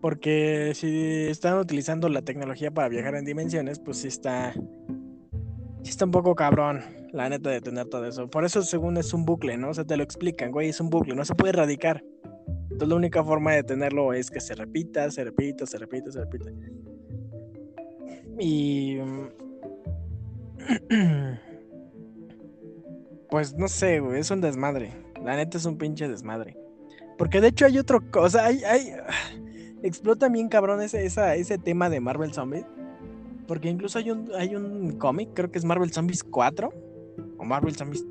[0.00, 4.52] Porque si están utilizando la tecnología para viajar en dimensiones, pues sí está.
[5.82, 6.80] Sí está un poco cabrón
[7.12, 8.28] la neta, de tener todo eso.
[8.28, 9.70] Por eso, según es un bucle, ¿no?
[9.70, 12.04] O sea, te lo explican, güey, es un bucle, no se puede erradicar.
[12.64, 16.20] Entonces, la única forma de tenerlo es que se repita, se repita, se repita, se
[16.20, 16.50] repita.
[18.38, 18.98] Y.
[23.30, 24.90] Pues no sé, güey, es un desmadre.
[25.22, 26.56] La neta es un pinche desmadre.
[27.18, 28.92] Porque de hecho hay otro cosa, hay, hay,
[29.82, 32.64] explota bien cabrón ese, ese tema de Marvel Zombies.
[33.46, 36.72] Porque incluso hay un, hay un cómic, creo que es Marvel Zombies 4,
[37.38, 38.04] o Marvel Zombies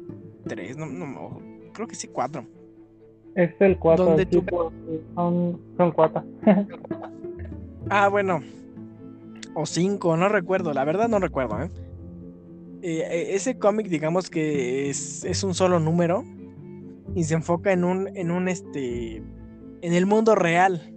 [0.47, 1.39] 3, no, no,
[1.73, 2.43] creo que sí 4.
[3.36, 4.05] Es el 4.
[4.05, 4.43] Donde tú...
[5.13, 6.23] son, son 4.
[7.89, 8.41] ah, bueno.
[9.59, 11.59] O 5, no recuerdo, la verdad no recuerdo.
[11.59, 11.71] ¿eh?
[12.83, 16.23] Eh, eh, ese cómic, digamos que es, es, un solo número
[17.15, 20.93] y se enfoca en un, en un, este, en el mundo real.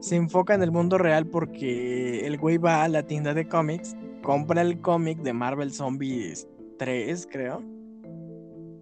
[0.00, 3.94] Se enfoca en el mundo real porque el güey va a la tienda de cómics,
[4.22, 6.48] compra el cómic de Marvel Zombies
[7.30, 7.62] creo.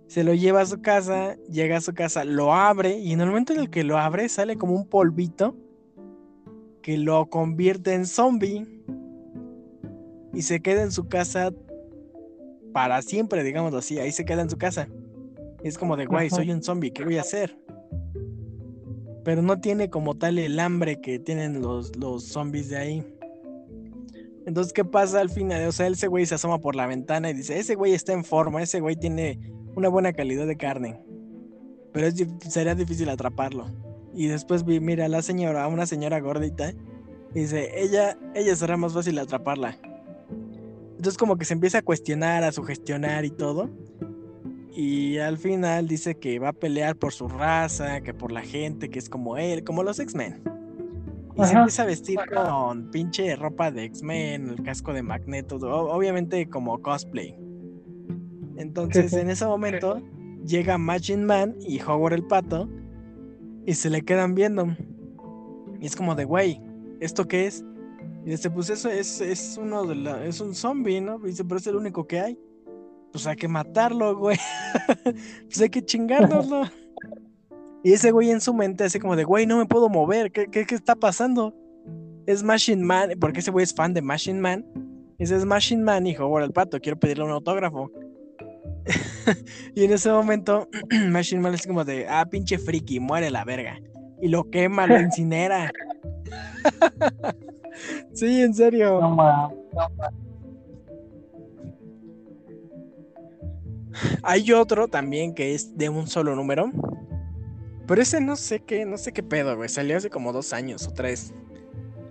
[0.06, 3.26] Se lo lleva a su casa, llega a su casa, lo abre y en el
[3.26, 5.56] momento en el que lo abre sale como un polvito
[6.82, 8.66] que lo convierte en zombie
[10.32, 11.52] y se queda en su casa
[12.72, 14.88] para siempre, digámoslo así, ahí se queda en su casa.
[15.62, 17.56] es como de, guay, soy un zombie, ¿qué voy a hacer?
[19.24, 23.06] Pero no tiene como tal el hambre que tienen los, los zombies de ahí.
[24.46, 25.66] Entonces, ¿qué pasa al final?
[25.68, 28.24] O sea, ese güey se asoma por la ventana y dice, ese güey está en
[28.24, 29.38] forma, ese güey tiene
[29.76, 30.98] una buena calidad de carne.
[31.92, 32.14] Pero es,
[32.48, 33.66] sería difícil atraparlo.
[34.14, 36.72] Y después vi, mira, la señora, una señora gordita,
[37.34, 39.78] dice, ella, ella será más fácil atraparla.
[40.96, 43.70] Entonces como que se empieza a cuestionar, a sugestionar y todo.
[44.72, 48.90] Y al final dice que va a pelear por su raza, que por la gente,
[48.90, 50.42] que es como él, como los X-Men.
[51.36, 56.48] Y se empieza a vestir con pinche ropa de X-Men, el casco de Magneto, obviamente
[56.48, 57.36] como cosplay.
[58.56, 60.02] Entonces, en ese momento,
[60.44, 62.68] llega Machine Man y Howard el pato
[63.66, 64.66] y se le quedan viendo.
[65.80, 66.60] Y es como de, güey,
[67.00, 67.64] ¿esto qué es?
[68.24, 71.18] Y dice, pues eso es, es uno de la, es un zombie, ¿no?
[71.24, 72.38] Y dice, pero es el único que hay.
[73.12, 74.36] Pues hay que matarlo, güey.
[75.04, 76.62] pues hay que chingárnoslo.
[77.82, 80.46] y ese güey en su mente hace como de, güey, no me puedo mover, ¿qué,
[80.46, 81.54] qué, qué está pasando?
[82.26, 84.66] Es Machine Man, porque ese güey es fan de Machine Man.
[85.18, 87.90] Y dice, es Machine Man, hijo, bueno, el pato, quiero pedirle un autógrafo.
[89.74, 90.68] y en ese momento,
[91.08, 93.80] Machine Man es como de, ah, pinche friki, muere la verga.
[94.20, 95.70] Y lo quema, lo incinera.
[98.12, 99.00] sí, en serio.
[104.22, 106.70] Hay otro también que es de un solo número.
[107.86, 109.68] Pero ese no sé qué, no sé qué pedo, güey.
[109.68, 111.34] Salió hace como dos años o tres.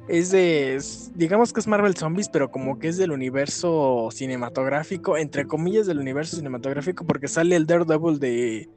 [0.09, 0.81] Es de.
[1.13, 5.99] digamos que es Marvel Zombies, pero como que es del universo cinematográfico, entre comillas del
[5.99, 8.67] universo cinematográfico, porque sale el Daredevil de.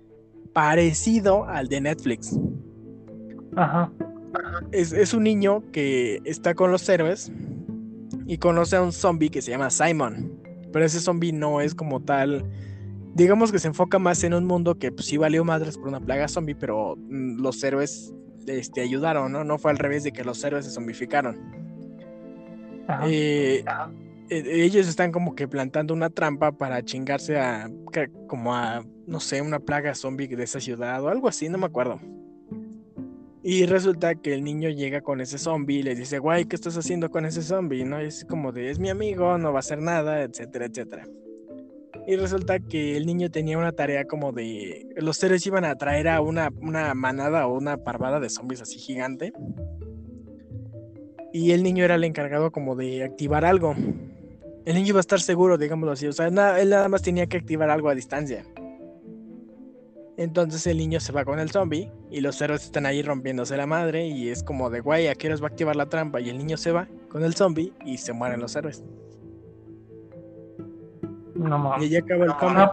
[0.52, 2.38] parecido al de Netflix.
[3.56, 3.90] Ajá.
[4.72, 7.32] Es, un niño que está con los héroes
[8.26, 10.38] y conoce a un zombie que se llama Simon.
[10.70, 12.44] Pero ese zombie no es como tal.
[13.14, 16.00] Digamos que se enfoca más en un mundo que pues, sí valió madres por una
[16.00, 18.12] plaga zombie, pero mm, los héroes
[18.46, 19.44] este, ayudaron, ¿no?
[19.44, 21.62] No fue al revés de que los héroes se zombificaron.
[23.04, 23.64] Eh,
[24.28, 27.70] eh, ellos están como que plantando una trampa para chingarse a
[28.26, 31.66] como a no sé, una plaga zombie de esa ciudad o algo así, no me
[31.66, 32.00] acuerdo.
[33.42, 36.76] Y resulta que el niño llega con ese zombie y le dice, guay, ¿qué estás
[36.76, 37.84] haciendo con ese zombie?
[37.84, 37.98] ¿No?
[37.98, 41.04] es como de, es mi amigo, no va a hacer nada, etcétera, etcétera.
[42.06, 44.88] Y resulta que el niño tenía una tarea como de.
[44.96, 48.78] Los seres iban a traer a una, una manada o una parvada de zombies así
[48.78, 49.32] gigante.
[51.32, 53.74] Y el niño era el encargado como de activar algo.
[54.64, 56.06] El niño iba a estar seguro, digámoslo así.
[56.06, 58.44] O sea, él nada más tenía que activar algo a distancia.
[60.16, 63.66] Entonces el niño se va con el zombie y los héroes están ahí rompiéndose la
[63.66, 66.20] madre y es como de guay, ¿a qué va a activar la trampa?
[66.20, 68.84] Y el niño se va con el zombie y se mueren los héroes.
[71.34, 72.70] No Y ya acaba el cómic.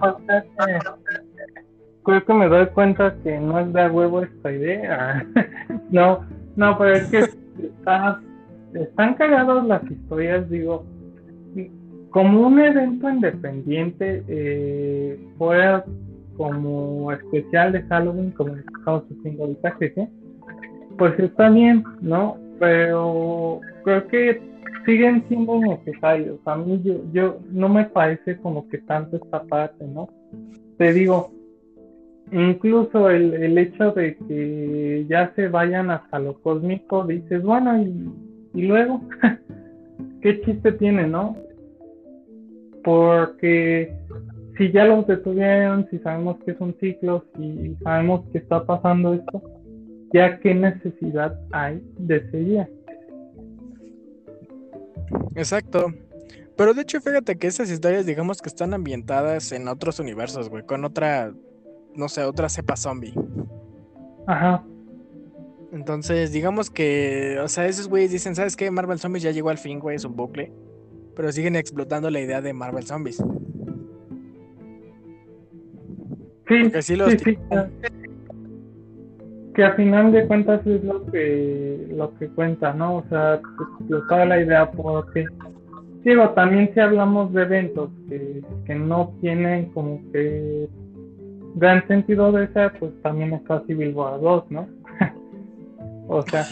[2.03, 5.26] creo que me doy cuenta que no es de huevo esta idea.
[5.91, 7.26] no, no, pero es que
[8.74, 10.86] están cagadas las historias, digo.
[12.12, 15.86] Como un evento independiente eh, fuera
[16.38, 19.78] como especial de Halloween, como estamos haciendo ahorita,
[20.97, 22.38] pues está bien, ¿no?
[22.60, 24.41] Pero creo que
[24.90, 26.40] siguen siendo necesarios.
[26.46, 30.10] A mí yo, yo no me parece como que tanto esta parte, ¿no?
[30.78, 31.32] Te digo,
[32.32, 37.80] incluso el, el hecho de que ya se vayan hasta lo cósmico, dices, bueno,
[38.54, 39.02] y, luego,
[40.22, 41.38] ¿qué chiste tiene, no?
[42.84, 43.96] Porque
[44.58, 49.14] si ya los detuvieron, si sabemos que es un ciclo, si sabemos que está pasando
[49.14, 49.44] esto,
[50.12, 52.79] ya qué necesidad hay de seguir.
[55.36, 55.93] Exacto.
[56.55, 60.66] Pero de hecho, fíjate que esas historias, digamos que están ambientadas en otros universos, güey,
[60.66, 61.34] con otra,
[61.95, 63.14] no sé, otra cepa zombie.
[64.28, 64.64] Ajá.
[65.72, 68.72] Entonces, digamos que, o sea, esos güeyes dicen, ¿sabes qué?
[68.72, 70.51] Marvel Zombies ya llegó al fin, güey, es un bucle.
[71.16, 73.24] Pero siguen explotando la idea de Marvel Zombies.
[76.47, 77.38] Sí, sí, sí,
[79.54, 82.97] Que a final de cuentas es lo que lo que cuenta, ¿no?
[82.97, 85.26] O sea, explotar la idea porque
[86.04, 90.68] digo, también si hablamos de eventos que, que no tienen como que
[91.56, 94.68] gran sentido de ser, pues también está Civil War 2, ¿no?
[96.08, 96.45] o sea,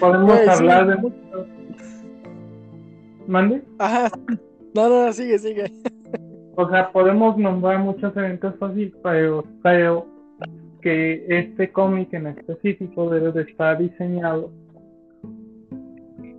[0.00, 1.46] podemos pues, hablar de muchos.
[3.26, 3.62] ¿Mande?
[3.78, 4.10] Ajá.
[4.74, 5.72] No, no, sigue, sigue.
[6.56, 10.06] o sea, podemos nombrar muchos eventos así, pero creo
[10.84, 14.52] que este cómic en específico debe de estar diseñado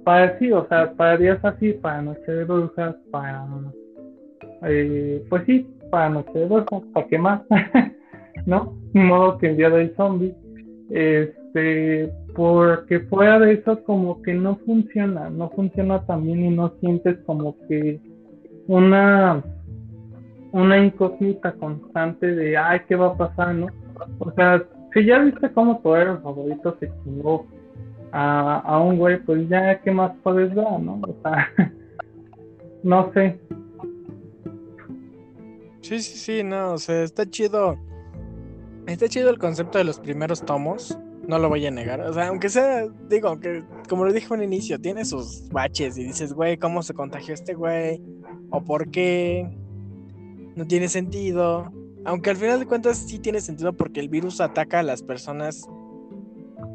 [0.04, 3.44] para sí, o sea, para días así, para noche de brujas, para
[4.68, 7.42] eh, pues sí, para noche de brujas, para qué más,
[8.46, 8.78] ¿no?
[8.94, 10.36] De modo que el día del zombie,
[10.92, 17.18] este, porque fuera de eso como que no funciona, no funciona también y no sientes
[17.26, 18.00] como que
[18.68, 19.44] una
[20.52, 23.68] una incógnita constante de ay qué va a pasar, ¿no?
[24.20, 27.46] O sea, si ya viste cómo tu héroe favorito se chingó
[28.12, 31.02] a, a un güey, pues ya qué más puedes dar, ¿no?
[31.02, 31.50] O sea,
[32.84, 33.40] no sé.
[35.82, 37.78] Sí, sí, sí, no, o sea, está chido.
[38.88, 40.98] Está chido el concepto de los primeros tomos.
[41.28, 42.02] No lo voy a negar.
[42.02, 46.04] O sea, aunque sea, digo, aunque como lo dije al inicio, tiene sus baches y
[46.04, 48.02] dices, güey, ¿cómo se contagió este güey?
[48.52, 49.48] ¿O por qué?
[50.56, 51.72] No tiene sentido.
[52.06, 55.68] Aunque al final de cuentas sí tiene sentido porque el virus ataca a las personas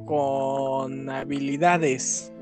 [0.07, 2.33] con habilidades.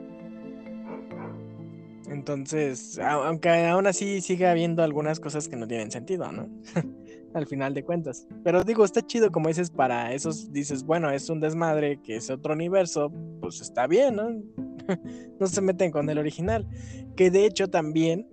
[2.09, 6.49] Entonces, aunque aún así sigue habiendo algunas cosas que no tienen sentido, ¿no?
[7.34, 8.26] Al final de cuentas.
[8.43, 12.30] Pero digo, está chido como dices para esos, dices, bueno, es un desmadre que es
[12.30, 13.12] otro universo,
[13.43, 14.30] pues está bien, ¿no?
[15.39, 16.66] no se meten con el original.
[17.16, 18.26] Que de hecho también,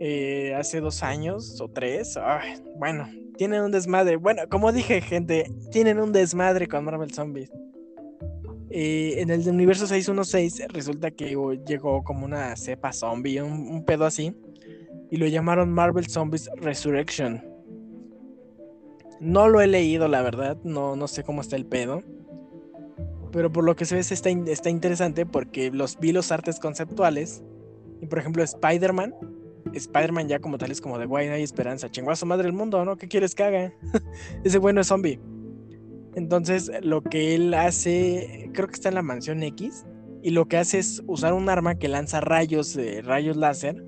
[0.00, 2.18] eh, hace dos años o tres,
[2.76, 3.08] bueno,
[3.38, 4.16] tienen un desmadre.
[4.16, 7.50] Bueno, como dije, gente, tienen un desmadre con Marvel Zombies.
[8.70, 11.34] En el universo 616 resulta que
[11.66, 14.34] llegó como una cepa zombie, un, pedo así,
[15.10, 17.42] y lo llamaron Marvel Zombies Resurrection.
[19.20, 22.02] No lo he leído, la verdad, no, no sé cómo está el pedo.
[23.32, 27.42] Pero por lo que se ve está, está interesante porque los vi los artes conceptuales.
[28.00, 29.14] Y por ejemplo, Spider-Man.
[29.74, 31.90] Spider-Man ya como tal es como de guay, no hay esperanza.
[31.90, 32.96] Chinguazo madre del mundo, ¿no?
[32.96, 33.72] ¿Qué quieres que haga?
[34.44, 35.20] Ese bueno es zombie.
[36.14, 39.86] Entonces, lo que él hace, creo que está en la mansión X,
[40.22, 43.84] y lo que hace es usar un arma que lanza rayos, rayos láser,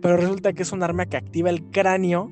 [0.00, 2.30] pero resulta que es un arma que activa el cráneo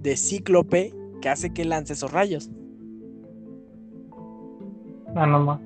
[0.00, 2.50] de Cíclope que hace que lance esos rayos.
[5.14, 5.60] Ah, no más.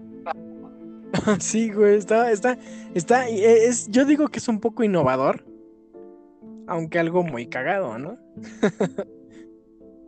[1.39, 2.59] sí, güey, está, está,
[2.95, 5.46] está, es, yo digo que es un poco innovador,
[6.67, 8.17] aunque algo muy cagado, ¿no?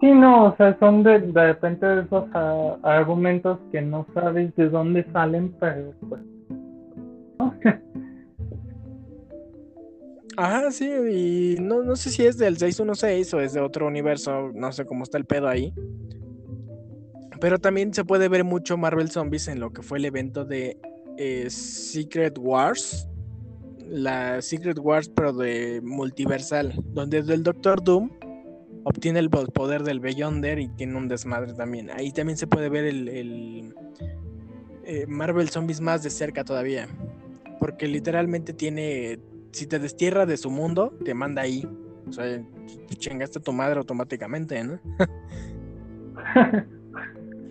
[0.01, 2.29] Sí, no, o sea, son de, de repente de esos
[2.83, 6.21] argumentos que no sabes de dónde salen, pero pues.
[10.37, 14.53] Ajá, sí, y no, no sé si es del 616 o es de otro universo,
[14.55, 15.75] no sé cómo está el pedo ahí.
[17.41, 20.79] Pero también se puede ver mucho Marvel Zombies en lo que fue el evento de
[21.17, 23.09] eh, Secret Wars.
[23.89, 28.11] La Secret Wars, pero de multiversal, donde el Doctor Doom
[28.85, 31.91] obtiene el poder del Beyonder y tiene un desmadre también.
[31.91, 33.75] Ahí también se puede ver el,
[34.85, 36.89] eh, Marvel Zombies más de cerca todavía.
[37.61, 39.19] Porque literalmente tiene,
[39.53, 41.69] si te destierra de su mundo, te manda ahí.
[42.09, 42.43] O sea,
[42.97, 44.79] chingaste a tu madre automáticamente, ¿no?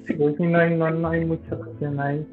[0.17, 2.25] no hay mucha opción ahí.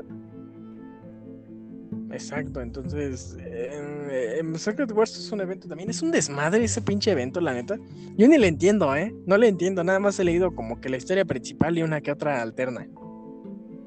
[2.10, 7.40] Exacto, entonces eh, Secret Wars es un evento también, es un desmadre ese pinche evento,
[7.40, 7.76] la neta.
[8.16, 9.12] Yo ni le entiendo, ¿eh?
[9.26, 12.12] No le entiendo, nada más he leído como que la historia principal y una que
[12.12, 12.86] otra alterna.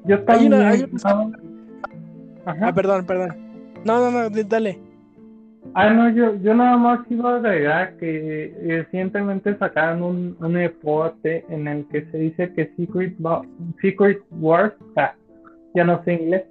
[0.04, 0.90] Yo también.
[2.44, 3.36] Ah, perdón, perdón.
[3.84, 4.78] No, no, no, dale.
[5.74, 11.44] Ah, no, yo, yo nada más iba a agregar que recientemente sacaron un, un reporte
[11.48, 13.16] en el que se dice que Secret,
[13.80, 15.14] Secret Wars, ah,
[15.74, 16.44] ya no sé inglés,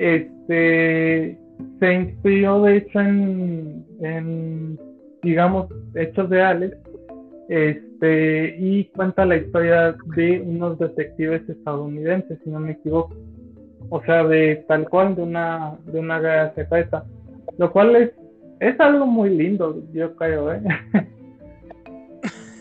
[0.00, 1.38] este
[1.78, 4.78] se inspiró de hecho en,
[5.22, 6.72] digamos hechos reales
[7.50, 13.14] este y cuenta la historia de unos detectives estadounidenses si no me equivoco.
[13.90, 17.04] O sea de tal cual de una de una guerra secreta.
[17.58, 18.10] Lo cual es
[18.60, 20.62] es algo muy lindo yo creo ¿eh?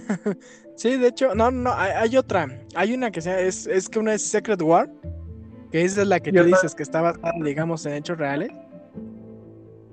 [0.76, 2.48] sí de hecho no no hay, hay otra.
[2.76, 4.90] Hay una que sea es, es que una es Secret War
[5.72, 8.52] que esa es la que tú dices que está basada, digamos, en hechos reales.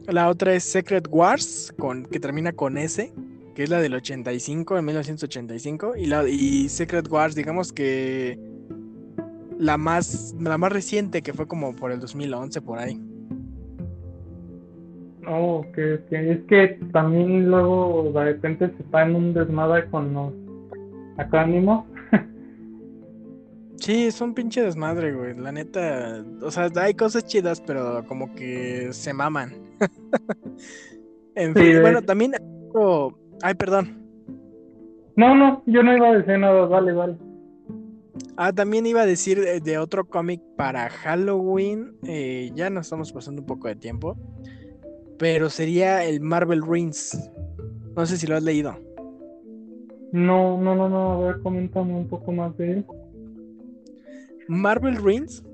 [0.06, 3.12] La otra es Secret Wars, con, que termina con S,
[3.54, 5.96] que es la del 85, en 1985.
[5.96, 8.38] Y, la, y Secret Wars, digamos que
[9.58, 13.00] la más, la más reciente, que fue como por el 2011, por ahí.
[15.26, 16.12] Oh, ok, ok.
[16.12, 20.32] Es que también luego de repente se está en un desmadre con los
[21.16, 21.84] acrónimos.
[23.86, 25.36] Sí, es un pinche desmadre, güey.
[25.36, 29.52] La neta, o sea, hay cosas chidas, pero como que se maman.
[31.36, 32.32] en fin, bueno, también.
[33.42, 34.04] Ay, perdón.
[35.14, 37.16] No, no, yo no iba a decir nada, vale, vale.
[38.36, 41.96] Ah, también iba a decir de, otro cómic para Halloween.
[42.08, 44.16] Eh, ya nos estamos pasando un poco de tiempo.
[45.16, 47.30] Pero sería el Marvel Rings.
[47.94, 48.74] No sé si lo has leído.
[50.10, 51.12] No, no, no, no.
[51.12, 52.86] A ver, coméntame un poco más de él.
[54.48, 55.44] Marvel Rings,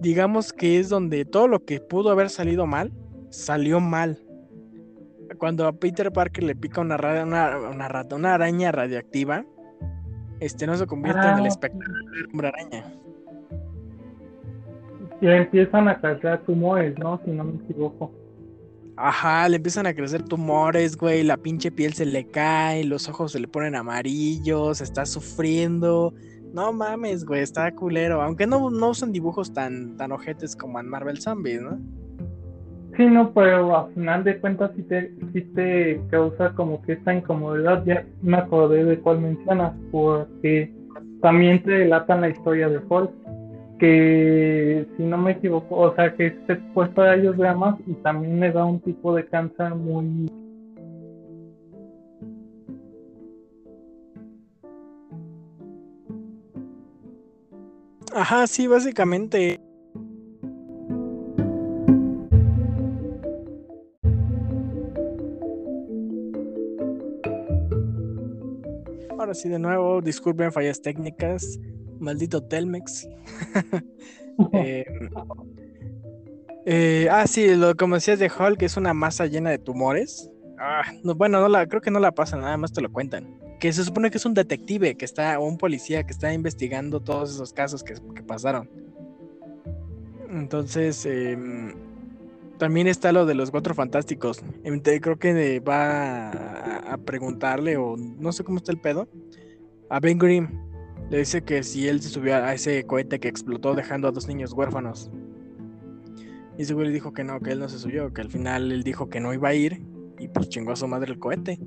[0.00, 2.92] digamos que es donde todo lo que pudo haber salido mal,
[3.30, 4.18] salió mal.
[5.38, 9.44] Cuando a Peter Parker le pica una, una, una, rata, una araña radiactiva,
[10.40, 11.48] este no se convierte en el ah.
[11.48, 12.84] espectro de hombre araña.
[15.20, 17.20] Y empiezan a crecer tumores, ¿no?
[17.24, 18.12] Si no me equivoco.
[18.96, 23.32] Ajá, le empiezan a crecer tumores, güey, la pinche piel se le cae, los ojos
[23.32, 26.14] se le ponen amarillos, está sufriendo,
[26.54, 28.22] No mames, güey, está culero.
[28.22, 31.80] Aunque no, no usan dibujos tan, tan ojetes como en Marvel Zombies, ¿no?
[32.96, 37.12] Sí, no, pero al final de cuentas sí te, sí te causa como que esta
[37.12, 37.84] incomodidad.
[37.84, 40.72] Ya me acordé de cuál mencionas, porque
[41.20, 43.10] también te delatan la historia de Hulk,
[43.80, 48.38] que si no me equivoco, o sea, que se expuesto a ellos dramas y también
[48.38, 50.30] le da un tipo de cáncer muy
[58.14, 59.60] Ajá, sí, básicamente.
[69.18, 71.58] Ahora sí, de nuevo, disculpen fallas técnicas.
[71.98, 73.08] Maldito Telmex.
[74.52, 74.84] Eh,
[76.66, 80.28] eh, ah, sí, lo como decías de Hulk, es una masa llena de tumores.
[80.58, 83.72] Ah, bueno, no la, creo que no la pasan, nada más te lo cuentan que
[83.72, 87.34] se supone que es un detective que está, o un policía que está investigando todos
[87.34, 88.68] esos casos que, pasaron.
[90.30, 91.74] Entonces, em,
[92.58, 94.42] también está lo de los cuatro fantásticos.
[94.64, 99.08] Em, creo que va a, preguntarle, o no sé cómo está el pedo,
[99.90, 100.48] a Ben Grimm.
[101.10, 104.26] Le dice que si él se subió a ese cohete que explotó dejando a dos
[104.26, 105.10] niños huérfanos.
[106.56, 108.84] Y güey le dijo que no, que él no se subió, que al final él
[108.84, 109.82] dijo que no iba a ir
[110.18, 111.58] y pues chingó a su madre el cohete.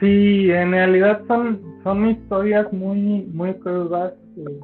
[0.00, 4.60] Sí, en realidad son, son historias muy, muy crudas eh,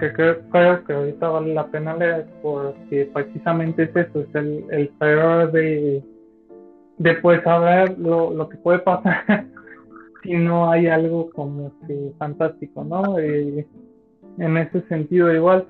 [0.00, 4.88] que creo, que ahorita vale la pena leer porque precisamente es eso, es el, el
[4.98, 6.02] peor de,
[6.96, 9.44] de pues saber lo, lo que puede pasar
[10.22, 13.18] si no hay algo como que fantástico, ¿no?
[13.18, 13.66] Eh,
[14.38, 15.66] en ese sentido igual.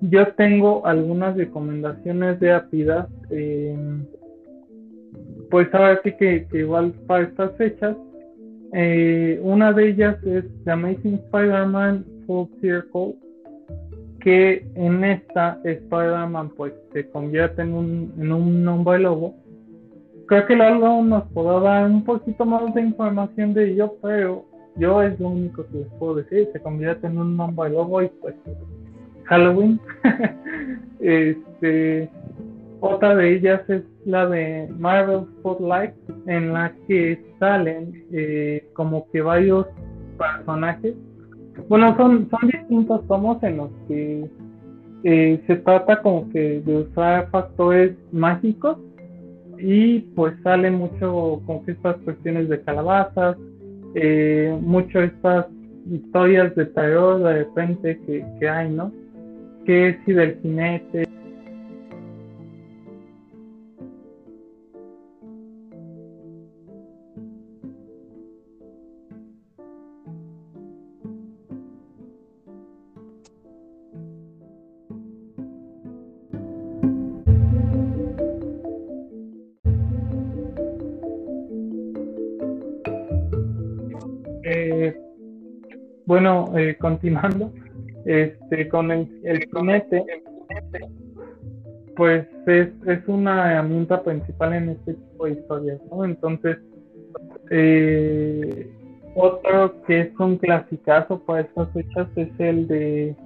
[0.00, 3.76] Yo tengo algunas recomendaciones de Apidas, eh,
[5.50, 7.96] pues ahora sí que, que igual para estas fechas
[8.72, 13.16] eh, una de ellas es The Amazing Spider-Man Full Circle,
[14.20, 19.34] que en esta Spider-Man pues se convierte en un, en un hombre lobo.
[20.26, 24.46] Creo que álbum nos puede dar un poquito más de información de ello, pero
[24.76, 26.48] yo es lo único que les puedo decir.
[26.52, 28.34] Se convierte en un hombre lobo y pues
[29.24, 29.78] Halloween.
[31.00, 32.08] este
[32.80, 35.94] otra de ellas es la de Marvel Spotlight,
[36.26, 39.66] en la que salen eh, como que varios
[40.18, 40.94] personajes.
[41.68, 44.28] Bueno, son, son distintos tomos en los que
[45.04, 48.78] eh, se trata como que de usar factores mágicos
[49.58, 53.36] y pues salen mucho que estas cuestiones de calabazas,
[53.94, 55.46] eh, mucho estas
[55.90, 58.92] historias de terror de repente que, que hay, ¿no?
[59.64, 60.40] Que si del
[86.12, 87.50] Bueno, eh, continuando,
[88.04, 89.48] este, con el, el
[91.96, 92.68] pues es,
[93.06, 96.04] una herramienta principal en este tipo de historias, ¿no?
[96.04, 96.58] Entonces,
[97.48, 98.70] eh,
[99.14, 103.16] otro que es un clasicazo para estas fechas es el de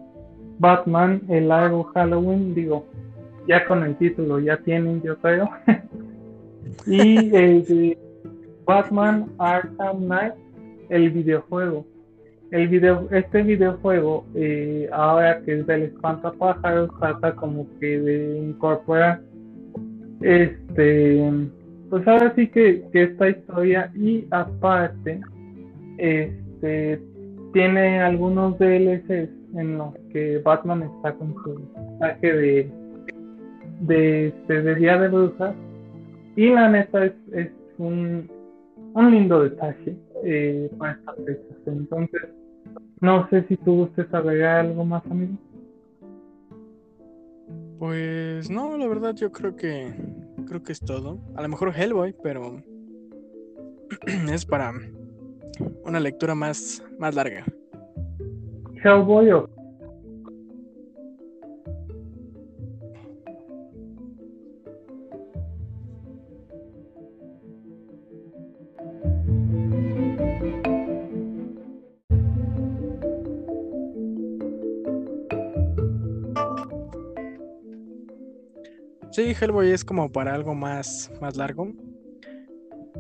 [0.61, 2.87] Batman, el largo Halloween, digo,
[3.49, 5.51] ya con el título ya tienen, yo creo.
[6.87, 7.99] y el de
[8.65, 10.35] Batman Arkham Knight,
[10.89, 11.85] el videojuego
[12.51, 19.21] el video, este videojuego, eh, ahora que es del espantapájaros, trata como que de incorporar
[20.21, 21.49] este,
[21.91, 25.21] pues ahora sí que, esta historia y aparte,
[25.99, 27.01] este,
[27.53, 31.61] tiene algunos DLCs en los que Batman está con su
[31.99, 32.71] traje de,
[33.81, 35.55] de, este, de Día de Brujas
[36.35, 38.31] y la neta es, es un,
[38.95, 41.57] un lindo detalle eh, para estas fechas.
[41.67, 42.23] Entonces,
[43.01, 45.35] no sé si tú gustes agregar algo más, amigo.
[47.79, 49.93] Pues no, la verdad yo creo que
[50.47, 51.19] creo que es todo.
[51.35, 52.63] A lo mejor Hellboy, pero
[54.33, 54.73] es para
[55.85, 57.45] una lectura más, más larga.
[58.83, 59.56] Hellboy o
[79.41, 81.73] Hellboy es como para algo más, más largo.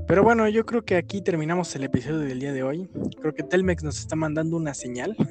[0.07, 2.89] Pero bueno, yo creo que aquí terminamos el episodio del día de hoy.
[3.21, 5.17] Creo que Telmex nos está mandando una señal.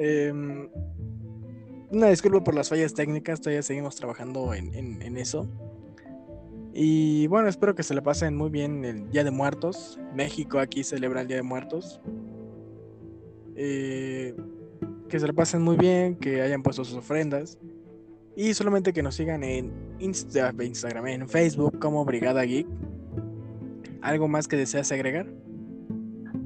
[0.00, 0.68] Em,
[1.90, 5.48] una disculpa por las fallas técnicas, todavía seguimos trabajando en, eso.
[6.72, 9.98] Y bueno, espero que se le pasen muy bien el Día de Muertos.
[10.14, 12.00] México aquí celebra el Día de Muertos.
[13.56, 14.36] Eh,
[15.08, 17.58] que se le pasen muy bien, que hayan puesto sus ofrendas.
[18.38, 22.68] Y solamente que nos sigan en Instagram, en Facebook como Brigada Geek.
[24.00, 25.26] ¿Algo más que deseas agregar?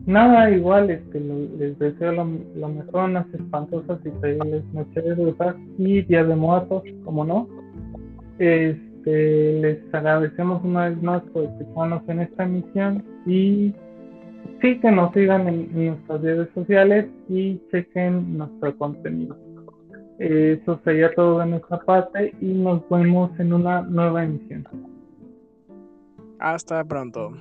[0.06, 6.00] Nada, igual, este, les deseo lo, mejor, unas espantosas y felices noches de paz y
[6.00, 7.46] Día de Muertos, como no.
[8.38, 13.74] Este, les agradecemos una vez más por escucharnos en esta emisión y
[14.62, 19.36] sí que nos sigan en, nuestras redes sociales y chequen nuestro contenido.
[20.22, 24.64] Eso sería todo de nuestra parte y nos vemos en una nueva emisión.
[26.38, 27.32] Hasta pronto.